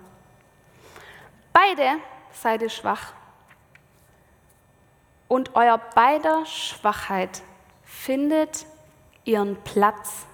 Beide 1.53 1.99
seid 2.31 2.61
ihr 2.61 2.69
schwach. 2.69 3.13
Und 5.27 5.55
euer 5.55 5.77
beider 5.77 6.45
Schwachheit 6.45 7.41
findet 7.83 8.65
ihren 9.23 9.55
Platz 9.63 10.25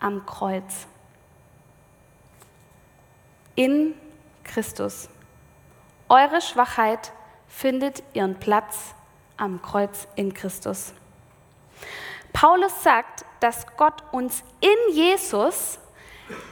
am 0.00 0.24
Kreuz. 0.24 0.86
In 3.54 3.94
Christus. 4.42 5.08
Eure 6.08 6.40
Schwachheit 6.40 7.12
findet 7.48 8.02
ihren 8.14 8.38
Platz 8.38 8.94
am 9.36 9.60
Kreuz 9.60 10.08
in 10.14 10.32
Christus. 10.32 10.92
Paulus 12.32 12.82
sagt, 12.82 13.24
dass 13.40 13.66
Gott 13.76 14.02
uns 14.12 14.42
in 14.60 14.94
Jesus 14.94 15.78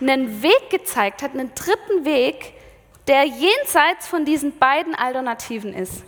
einen 0.01 0.43
Weg 0.43 0.71
gezeigt 0.71 1.23
hat, 1.23 1.33
einen 1.33 1.55
dritten 1.55 2.05
Weg, 2.05 2.55
der 3.07 3.25
jenseits 3.25 4.07
von 4.07 4.25
diesen 4.25 4.59
beiden 4.59 4.95
Alternativen 4.95 5.75
ist. 5.75 6.05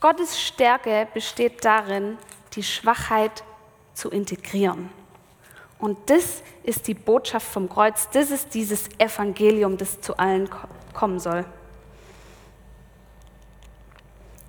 Gottes 0.00 0.40
Stärke 0.40 1.06
besteht 1.12 1.64
darin, 1.64 2.18
die 2.54 2.62
Schwachheit 2.62 3.44
zu 3.94 4.10
integrieren. 4.10 4.90
Und 5.78 5.98
das 6.10 6.42
ist 6.62 6.86
die 6.86 6.94
Botschaft 6.94 7.46
vom 7.46 7.68
Kreuz, 7.68 8.08
das 8.10 8.30
ist 8.30 8.54
dieses 8.54 8.88
Evangelium, 8.98 9.76
das 9.76 10.00
zu 10.00 10.16
allen 10.16 10.48
kommen 10.92 11.18
soll. 11.18 11.44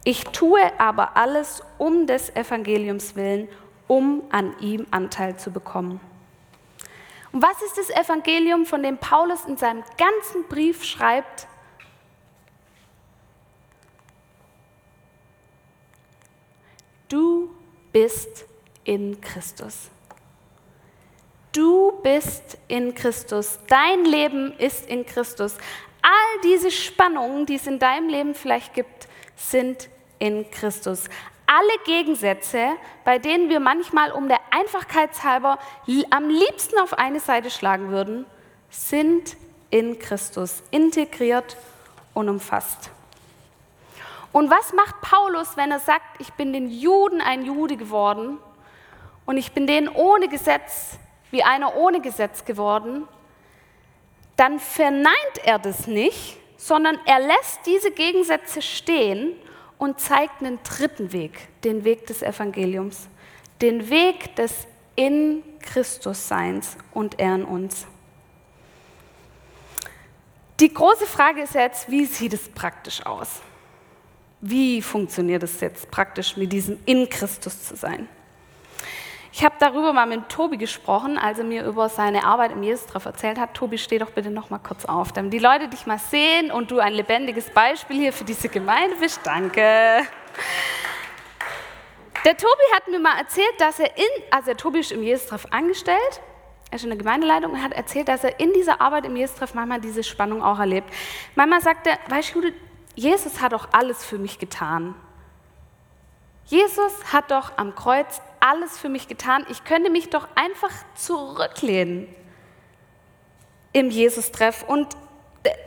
Ich 0.03 0.23
tue 0.25 0.61
aber 0.79 1.15
alles 1.15 1.63
um 1.77 2.07
des 2.07 2.35
Evangeliums 2.35 3.15
willen 3.15 3.47
um 3.87 4.23
an 4.31 4.55
ihm 4.59 4.87
Anteil 4.91 5.37
zu 5.37 5.51
bekommen. 5.51 5.99
Und 7.31 7.41
was 7.41 7.61
ist 7.61 7.77
das 7.77 7.89
Evangelium, 7.89 8.65
von 8.65 8.83
dem 8.83 8.97
Paulus 8.97 9.45
in 9.45 9.57
seinem 9.57 9.83
ganzen 9.97 10.47
Brief 10.47 10.83
schreibt? 10.83 11.47
Du 17.09 17.49
bist 17.91 18.45
in 18.83 19.19
Christus. 19.19 19.89
Du 21.51 21.91
bist 22.01 22.57
in 22.67 22.95
Christus. 22.95 23.59
Dein 23.67 24.05
Leben 24.05 24.53
ist 24.57 24.87
in 24.87 25.05
Christus. 25.05 25.55
All 26.01 26.41
diese 26.43 26.71
Spannungen, 26.71 27.45
die 27.45 27.55
es 27.55 27.67
in 27.67 27.79
deinem 27.79 28.09
Leben 28.09 28.33
vielleicht 28.33 28.73
gibt, 28.73 29.07
sind 29.35 29.89
in 30.23 30.49
Christus 30.51 31.09
alle 31.45 31.83
Gegensätze, 31.85 32.77
bei 33.03 33.19
denen 33.19 33.49
wir 33.49 33.59
manchmal 33.59 34.13
um 34.13 34.29
der 34.29 34.39
Einfachkeit 34.51 35.23
halber 35.23 35.59
am 36.09 36.29
liebsten 36.29 36.79
auf 36.79 36.97
eine 36.97 37.19
Seite 37.19 37.49
schlagen 37.49 37.89
würden, 37.89 38.25
sind 38.69 39.35
in 39.69 39.99
Christus 39.99 40.63
integriert 40.71 41.57
und 42.13 42.29
umfasst. 42.29 42.89
Und 44.31 44.49
was 44.49 44.71
macht 44.71 45.01
Paulus, 45.01 45.57
wenn 45.57 45.71
er 45.71 45.79
sagt, 45.79 46.21
ich 46.21 46.31
bin 46.33 46.53
den 46.53 46.69
Juden 46.69 47.19
ein 47.19 47.43
Jude 47.43 47.75
geworden 47.75 48.39
und 49.25 49.35
ich 49.35 49.51
bin 49.51 49.67
denen 49.67 49.89
ohne 49.89 50.29
Gesetz 50.29 50.97
wie 51.31 51.43
einer 51.43 51.75
ohne 51.75 51.99
Gesetz 51.99 52.45
geworden? 52.45 53.07
Dann 54.37 54.59
verneint 54.59 55.37
er 55.43 55.59
das 55.59 55.85
nicht, 55.85 56.37
sondern 56.55 56.97
er 57.05 57.19
lässt 57.19 57.65
diese 57.65 57.91
Gegensätze 57.91 58.61
stehen 58.61 59.35
und 59.83 59.99
zeigt 59.99 60.41
einen 60.41 60.59
dritten 60.63 61.11
Weg, 61.11 61.49
den 61.65 61.83
Weg 61.83 62.07
des 62.07 62.21
Evangeliums, 62.21 63.09
den 63.61 63.89
Weg 63.89 64.33
des 64.37 64.65
in 64.95 65.43
Christus 65.59 66.29
Seins 66.29 66.77
und 66.93 67.19
er 67.19 67.35
in 67.35 67.43
uns. 67.43 67.85
Die 70.61 70.73
große 70.73 71.05
Frage 71.05 71.41
ist 71.41 71.55
jetzt, 71.55 71.91
wie 71.91 72.05
sieht 72.05 72.31
es 72.31 72.47
praktisch 72.47 73.05
aus? 73.05 73.41
Wie 74.39 74.81
funktioniert 74.81 75.43
es 75.43 75.59
jetzt 75.59 75.91
praktisch 75.91 76.37
mit 76.37 76.53
diesem 76.53 76.79
in 76.85 77.09
Christus 77.09 77.63
zu 77.67 77.75
sein? 77.75 78.07
Ich 79.35 79.43
habe 79.43 79.55
darüber 79.57 79.93
mal 79.93 80.05
mit 80.05 80.29
Tobi 80.29 80.57
gesprochen, 80.57 81.17
als 81.17 81.39
er 81.39 81.43
mir 81.43 81.65
über 81.65 81.89
seine 81.89 82.23
Arbeit 82.23 82.51
im 82.51 82.61
Jesus-Treff 82.61 83.05
erzählt 83.05 83.39
hat. 83.39 83.55
Tobi, 83.55 83.79
steh 83.79 83.97
doch 83.97 84.11
bitte 84.11 84.29
noch 84.29 84.51
mal 84.51 84.59
kurz 84.59 84.85
auf, 84.85 85.11
damit 85.11 85.33
die 85.33 85.39
Leute 85.39 85.67
dich 85.69 85.87
mal 85.87 85.97
sehen 85.97 86.51
und 86.51 86.69
du 86.69 86.77
ein 86.77 86.93
lebendiges 86.93 87.49
Beispiel 87.49 87.97
hier 87.97 88.13
für 88.13 88.25
diese 88.25 88.47
Gemeinde 88.47 88.95
bist. 88.97 89.21
Danke. 89.23 90.03
Der 92.23 92.37
Tobi 92.37 92.75
hat 92.75 92.87
mir 92.87 92.99
mal 92.99 93.17
erzählt, 93.17 93.55
dass 93.57 93.79
er 93.79 93.97
in, 93.97 94.03
also 94.29 94.45
der 94.45 94.57
Tobi 94.57 94.81
ist 94.81 94.91
im 94.91 95.01
Jesus-Treff 95.01 95.47
angestellt, 95.49 96.21
er 96.69 96.75
ist 96.75 96.83
in 96.83 96.91
der 96.91 96.99
Gemeindeleitung 96.99 97.53
und 97.53 97.63
hat 97.63 97.73
erzählt, 97.73 98.09
dass 98.09 98.23
er 98.23 98.39
in 98.39 98.53
dieser 98.53 98.81
Arbeit 98.81 99.05
im 99.05 99.15
Jesus-Treff 99.15 99.55
manchmal 99.55 99.81
diese 99.81 100.03
Spannung 100.03 100.43
auch 100.43 100.59
erlebt. 100.59 100.93
Manchmal 101.33 101.61
sagt 101.61 101.87
er, 101.87 101.97
weißt 102.07 102.35
du, 102.35 102.51
Jesus 102.93 103.41
hat 103.41 103.53
doch 103.53 103.69
alles 103.71 104.05
für 104.05 104.19
mich 104.19 104.37
getan. 104.37 104.93
Jesus 106.45 107.11
hat 107.11 107.31
doch 107.31 107.57
am 107.57 107.73
Kreuz 107.73 108.21
alles 108.43 108.77
für 108.77 108.89
mich 108.89 109.07
getan. 109.07 109.45
Ich 109.49 109.63
könnte 109.63 109.89
mich 109.89 110.09
doch 110.09 110.27
einfach 110.35 110.71
zurücklehnen 110.95 112.13
im 113.71 113.89
Jesus-Treff 113.89 114.63
und 114.67 114.97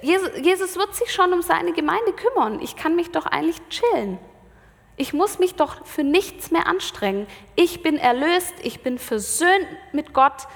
Jesus 0.02 0.76
wird 0.76 0.94
sich 0.94 1.12
schon 1.12 1.32
um 1.32 1.40
seine 1.40 1.72
Gemeinde 1.72 2.12
kümmern. 2.12 2.60
Ich 2.60 2.76
kann 2.76 2.94
mich 2.94 3.10
doch 3.12 3.24
eigentlich 3.24 3.60
chillen. 3.70 4.18
Ich 4.96 5.14
muss 5.14 5.38
mich 5.38 5.54
doch 5.54 5.86
für 5.86 6.04
nichts 6.04 6.50
mehr 6.50 6.66
anstrengen. 6.66 7.26
Ich 7.54 7.82
bin 7.82 7.96
erlöst, 7.96 8.54
ich 8.62 8.82
bin 8.82 8.98
versöhnt 8.98 9.66
mit 9.92 10.12
Gott. 10.12 10.46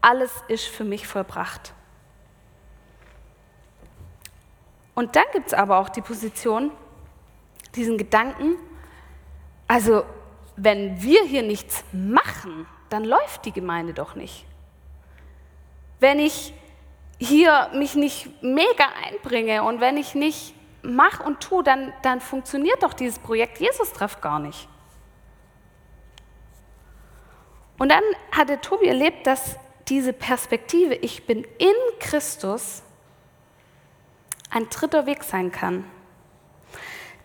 Alles 0.00 0.32
ist 0.48 0.64
für 0.64 0.84
mich 0.84 1.06
vollbracht. 1.06 1.74
Und 4.94 5.14
dann 5.16 5.24
gibt 5.32 5.48
es 5.48 5.54
aber 5.54 5.78
auch 5.78 5.90
die 5.90 6.02
Position, 6.02 6.70
diesen 7.74 7.96
Gedanken, 7.96 8.56
also 9.68 10.04
wenn 10.62 11.02
wir 11.02 11.24
hier 11.24 11.42
nichts 11.42 11.84
machen, 11.92 12.66
dann 12.90 13.04
läuft 13.04 13.46
die 13.46 13.52
Gemeinde 13.52 13.94
doch 13.94 14.14
nicht. 14.14 14.44
Wenn 16.00 16.18
ich 16.18 16.52
hier 17.18 17.70
mich 17.74 17.94
nicht 17.94 18.42
mega 18.42 18.84
einbringe 19.06 19.62
und 19.62 19.80
wenn 19.80 19.96
ich 19.96 20.14
nicht 20.14 20.54
mache 20.82 21.22
und 21.22 21.40
tue, 21.40 21.62
dann, 21.62 21.92
dann 22.02 22.20
funktioniert 22.20 22.82
doch 22.82 22.92
dieses 22.92 23.18
Projekt 23.18 23.58
Jesus-Treff 23.58 24.20
gar 24.20 24.38
nicht. 24.38 24.68
Und 27.78 27.90
dann 27.90 28.02
hat 28.30 28.50
der 28.50 28.60
Tobi 28.60 28.86
erlebt, 28.86 29.26
dass 29.26 29.56
diese 29.88 30.12
Perspektive, 30.12 30.94
ich 30.94 31.26
bin 31.26 31.46
in 31.58 31.74
Christus, 32.00 32.82
ein 34.50 34.68
dritter 34.68 35.06
Weg 35.06 35.24
sein 35.24 35.50
kann. 35.50 35.84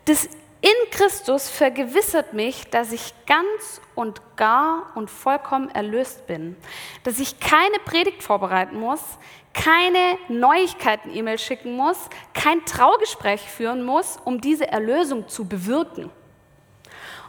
Das 0.06 0.30
in 0.62 0.89
Christus 0.89 1.50
vergewissert 1.50 2.34
mich, 2.34 2.70
dass 2.70 2.91
ich 2.91 3.13
ganz 3.28 3.82
und 3.94 4.22
gar 4.36 4.91
und 4.96 5.12
vollkommen 5.12 5.70
erlöst 5.70 6.26
bin, 6.28 6.56
dass 7.04 7.20
ich 7.20 7.39
keine 7.39 7.78
Predigt 7.86 8.24
vorbereiten 8.24 8.80
muss, 8.80 9.02
keine 9.54 10.18
Neuigkeiten-E-Mail 10.28 11.38
schicken 11.38 11.76
muss, 11.76 11.98
kein 12.34 12.65
Traugespräch 12.65 13.41
führen 13.41 13.84
muss, 13.84 14.18
um 14.26 14.41
diese 14.41 14.68
Erlösung 14.68 15.28
zu 15.28 15.48
bewirken. 15.48 16.10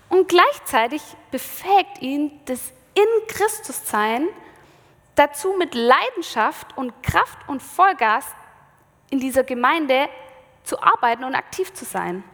Und 0.09 0.29
gleichzeitig 0.29 1.03
befähigt 1.31 2.01
ihn 2.01 2.41
das 2.47 2.73
in 2.95 3.27
Christus 3.29 3.87
sein, 3.87 4.29
dazu 5.15 5.55
mit 5.59 5.75
Leidenschaft 5.75 6.77
und 6.77 7.03
Kraft 7.03 7.39
und 7.49 7.63
Vollgas 7.63 8.25
in 9.11 9.21
dieser 9.21 9.45
Gemeinde 9.45 10.09
zu 10.65 10.81
arbeiten 10.81 11.25
und 11.25 11.35
aktiv 11.35 11.73
zu 11.75 11.85
sein 11.85 12.25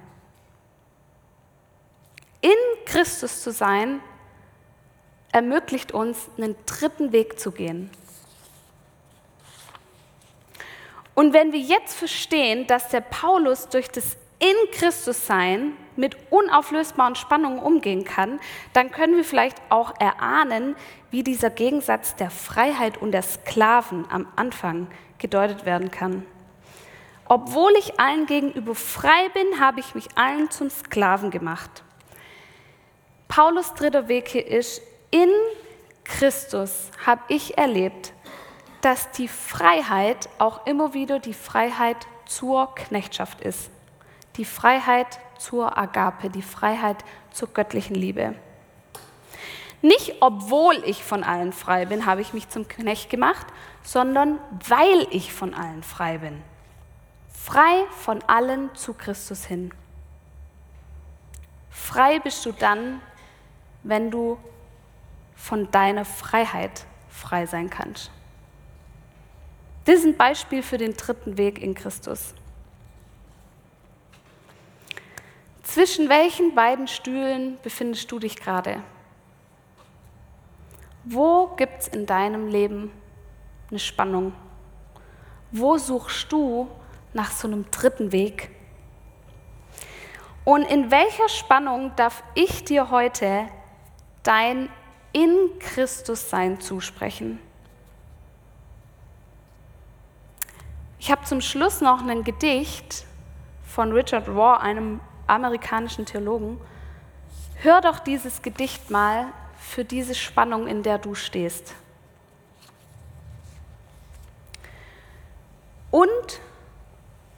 in 2.42 2.84
Christus 2.84 3.42
zu 3.42 3.50
sein, 3.50 4.00
ermöglicht 5.32 5.92
uns, 5.92 6.28
einen 6.36 6.54
dritten 6.66 7.12
Weg 7.12 7.40
zu 7.40 7.50
gehen. 7.50 7.90
Und 11.14 11.32
wenn 11.32 11.52
wir 11.52 11.60
jetzt 11.60 11.94
verstehen, 11.94 12.66
dass 12.66 12.88
der 12.88 13.00
Paulus 13.00 13.68
durch 13.68 13.88
das 13.88 14.16
in 14.38 14.70
Christus 14.72 15.26
sein 15.26 15.74
mit 15.94 16.16
unauflösbaren 16.30 17.14
Spannungen 17.14 17.60
umgehen 17.60 18.04
kann, 18.04 18.40
dann 18.72 18.90
können 18.90 19.16
wir 19.16 19.24
vielleicht 19.24 19.60
auch 19.68 19.94
erahnen, 20.00 20.74
wie 21.10 21.22
dieser 21.22 21.50
Gegensatz 21.50 22.16
der 22.16 22.30
Freiheit 22.30 22.98
und 22.98 23.12
der 23.12 23.22
Sklaven 23.22 24.06
am 24.10 24.26
Anfang 24.34 24.88
gedeutet 25.18 25.64
werden 25.64 25.90
kann. 25.90 26.26
Obwohl 27.26 27.72
ich 27.78 28.00
allen 28.00 28.26
gegenüber 28.26 28.74
frei 28.74 29.28
bin, 29.32 29.60
habe 29.60 29.80
ich 29.80 29.94
mich 29.94 30.08
allen 30.16 30.50
zum 30.50 30.70
Sklaven 30.70 31.30
gemacht. 31.30 31.84
Paulus 33.34 33.72
dritter 33.72 34.08
Weg 34.08 34.28
hier 34.28 34.46
ist, 34.46 34.82
in 35.10 35.30
Christus 36.04 36.90
habe 37.06 37.22
ich 37.28 37.56
erlebt, 37.56 38.12
dass 38.82 39.10
die 39.12 39.26
Freiheit 39.26 40.28
auch 40.36 40.66
immer 40.66 40.92
wieder 40.92 41.18
die 41.18 41.32
Freiheit 41.32 41.96
zur 42.26 42.74
Knechtschaft 42.74 43.40
ist. 43.40 43.70
Die 44.36 44.44
Freiheit 44.44 45.18
zur 45.38 45.78
Agape, 45.78 46.28
die 46.28 46.42
Freiheit 46.42 46.98
zur 47.30 47.48
göttlichen 47.48 47.94
Liebe. 47.94 48.34
Nicht 49.80 50.16
obwohl 50.20 50.76
ich 50.84 51.02
von 51.02 51.24
allen 51.24 51.54
frei 51.54 51.86
bin, 51.86 52.04
habe 52.04 52.20
ich 52.20 52.34
mich 52.34 52.50
zum 52.50 52.68
Knecht 52.68 53.08
gemacht, 53.08 53.46
sondern 53.82 54.40
weil 54.68 55.06
ich 55.10 55.32
von 55.32 55.54
allen 55.54 55.82
frei 55.82 56.18
bin. 56.18 56.42
Frei 57.32 57.86
von 57.98 58.22
allen 58.24 58.74
zu 58.74 58.92
Christus 58.92 59.46
hin. 59.46 59.72
Frei 61.70 62.18
bist 62.18 62.44
du 62.44 62.52
dann, 62.52 63.00
wenn 63.82 64.10
du 64.10 64.38
von 65.34 65.70
deiner 65.70 66.04
Freiheit 66.04 66.86
frei 67.08 67.46
sein 67.46 67.68
kannst. 67.68 68.10
Das 69.84 69.96
ist 69.96 70.04
ein 70.04 70.16
Beispiel 70.16 70.62
für 70.62 70.78
den 70.78 70.94
dritten 70.96 71.36
Weg 71.36 71.60
in 71.60 71.74
Christus. 71.74 72.34
Zwischen 75.62 76.08
welchen 76.08 76.54
beiden 76.54 76.86
Stühlen 76.86 77.58
befindest 77.62 78.10
du 78.12 78.18
dich 78.18 78.36
gerade? 78.36 78.82
Wo 81.04 81.48
gibt 81.56 81.80
es 81.80 81.88
in 81.88 82.06
deinem 82.06 82.46
Leben 82.46 82.92
eine 83.70 83.80
Spannung? 83.80 84.32
Wo 85.50 85.78
suchst 85.78 86.30
du 86.30 86.68
nach 87.12 87.32
so 87.32 87.48
einem 87.48 87.68
dritten 87.70 88.12
Weg? 88.12 88.50
Und 90.44 90.62
in 90.62 90.90
welcher 90.90 91.28
Spannung 91.28 91.94
darf 91.96 92.22
ich 92.34 92.64
dir 92.64 92.90
heute 92.90 93.48
dein 94.22 94.68
in 95.12 95.58
Christus 95.58 96.30
sein 96.30 96.60
zusprechen. 96.60 97.38
Ich 100.98 101.10
habe 101.10 101.24
zum 101.24 101.40
Schluss 101.40 101.80
noch 101.80 102.06
ein 102.06 102.22
Gedicht 102.22 103.04
von 103.66 103.92
Richard 103.92 104.28
Rohr, 104.28 104.60
einem 104.60 105.00
amerikanischen 105.26 106.06
Theologen. 106.06 106.60
Hör 107.56 107.80
doch 107.80 107.98
dieses 107.98 108.42
Gedicht 108.42 108.90
mal 108.90 109.26
für 109.58 109.84
diese 109.84 110.14
Spannung, 110.14 110.66
in 110.66 110.82
der 110.82 110.98
du 110.98 111.14
stehst. 111.14 111.74
Und 115.90 116.40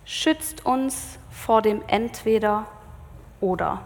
schützt 0.05 0.65
uns 0.67 1.19
vor 1.31 1.63
dem 1.63 1.83
Entweder 1.87 2.67
oder 3.41 3.83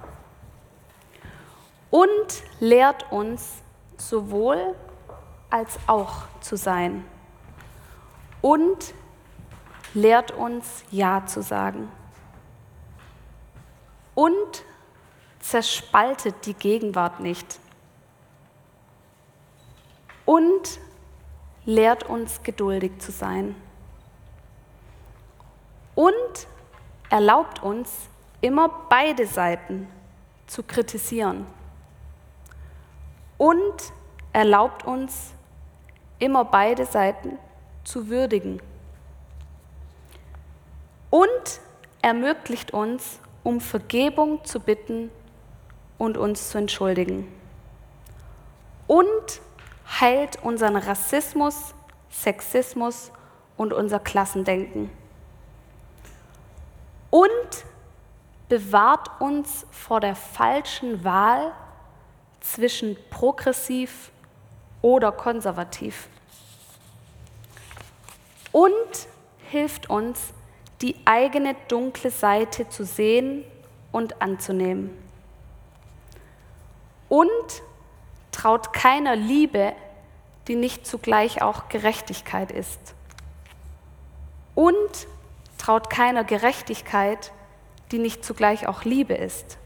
und 1.91 2.43
lehrt 2.61 3.11
uns 3.11 3.63
sowohl 3.97 4.75
als 5.51 5.79
auch 5.87 6.25
zu 6.41 6.57
sein. 6.57 7.05
Und 8.41 8.95
lehrt 9.95 10.31
uns 10.31 10.85
Ja 10.91 11.25
zu 11.27 11.43
sagen. 11.43 11.91
Und 14.15 14.65
zerspaltet 15.41 16.47
die 16.47 16.55
Gegenwart 16.55 17.21
nicht. 17.21 17.59
Und 20.25 20.79
lehrt 21.65 22.05
uns 22.05 22.43
geduldig 22.43 22.99
zu 22.99 23.13
sein. 23.13 23.55
Und 25.95 26.47
erlaubt 27.09 27.63
uns 27.63 27.91
immer 28.41 28.69
beide 28.89 29.27
Seiten 29.27 29.89
zu 30.47 30.63
kritisieren 30.63 31.47
und 33.39 33.93
erlaubt 34.33 34.85
uns, 34.85 35.33
immer 36.19 36.45
beide 36.45 36.85
Seiten 36.85 37.39
zu 37.85 38.09
würdigen. 38.09 38.61
Und 41.11 41.61
ermöglicht 42.03 42.73
uns, 42.73 43.21
um 43.45 43.61
Vergebung 43.61 44.45
zu 44.45 44.61
bitten 44.61 45.11
und 45.97 46.19
uns 46.19 46.51
zu 46.51 46.59
entschuldigen. 46.59 47.33
Und 48.87 49.41
heilt 50.01 50.43
unseren 50.43 50.77
Rassismus, 50.77 51.75
Sexismus 52.11 53.11
und 53.57 53.73
unser 53.73 54.01
Klassendenken. 54.01 54.91
Und 57.11 57.65
bewahrt 58.49 59.21
uns 59.21 59.67
vor 59.71 60.01
der 60.01 60.15
falschen 60.15 61.05
Wahl 61.05 61.53
zwischen 62.53 62.97
progressiv 63.11 64.11
oder 64.81 65.13
konservativ. 65.13 66.09
Und 68.53 68.73
hilft 69.51 69.91
uns, 69.91 70.33
die 70.81 70.97
eigene 71.05 71.57
dunkle 71.69 72.11
Seite 72.11 72.69
zu 72.69 72.85
sehen 72.85 73.45
und 73.93 74.23
anzunehmen. 74.23 74.91
Und 77.09 77.63
traut 78.33 78.73
keiner 78.73 79.17
Liebe, 79.17 79.73
die 80.47 80.57
nicht 80.57 80.87
zugleich 80.87 81.43
auch 81.43 81.69
Gerechtigkeit 81.69 82.51
ist. 82.51 82.81
Und 84.55 85.07
traut 85.59 85.91
keiner 85.91 86.25
Gerechtigkeit, 86.25 87.33
die 87.91 87.99
nicht 87.99 88.25
zugleich 88.25 88.67
auch 88.67 88.85
Liebe 88.85 89.15
ist. 89.15 89.59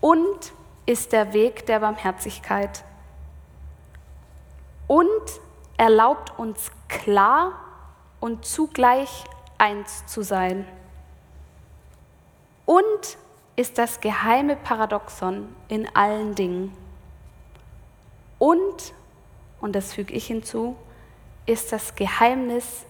Und 0.00 0.52
ist 0.86 1.12
der 1.12 1.32
Weg 1.32 1.66
der 1.66 1.80
Barmherzigkeit. 1.80 2.84
Und 4.86 5.06
erlaubt 5.76 6.38
uns 6.38 6.70
klar 6.88 7.52
und 8.20 8.44
zugleich 8.44 9.24
eins 9.58 10.06
zu 10.06 10.22
sein. 10.22 10.66
Und 12.64 13.18
ist 13.56 13.78
das 13.78 14.00
geheime 14.00 14.56
Paradoxon 14.56 15.54
in 15.68 15.88
allen 15.94 16.34
Dingen. 16.34 16.76
Und, 18.38 18.92
und 19.60 19.74
das 19.74 19.94
füge 19.94 20.14
ich 20.14 20.26
hinzu, 20.26 20.76
ist 21.46 21.72
das 21.72 21.94
Geheimnis 21.94 22.84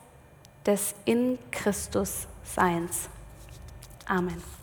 des 0.65 0.95
in 1.05 1.39
Christus 1.51 2.27
Seins. 2.43 3.09
Amen. 4.07 4.56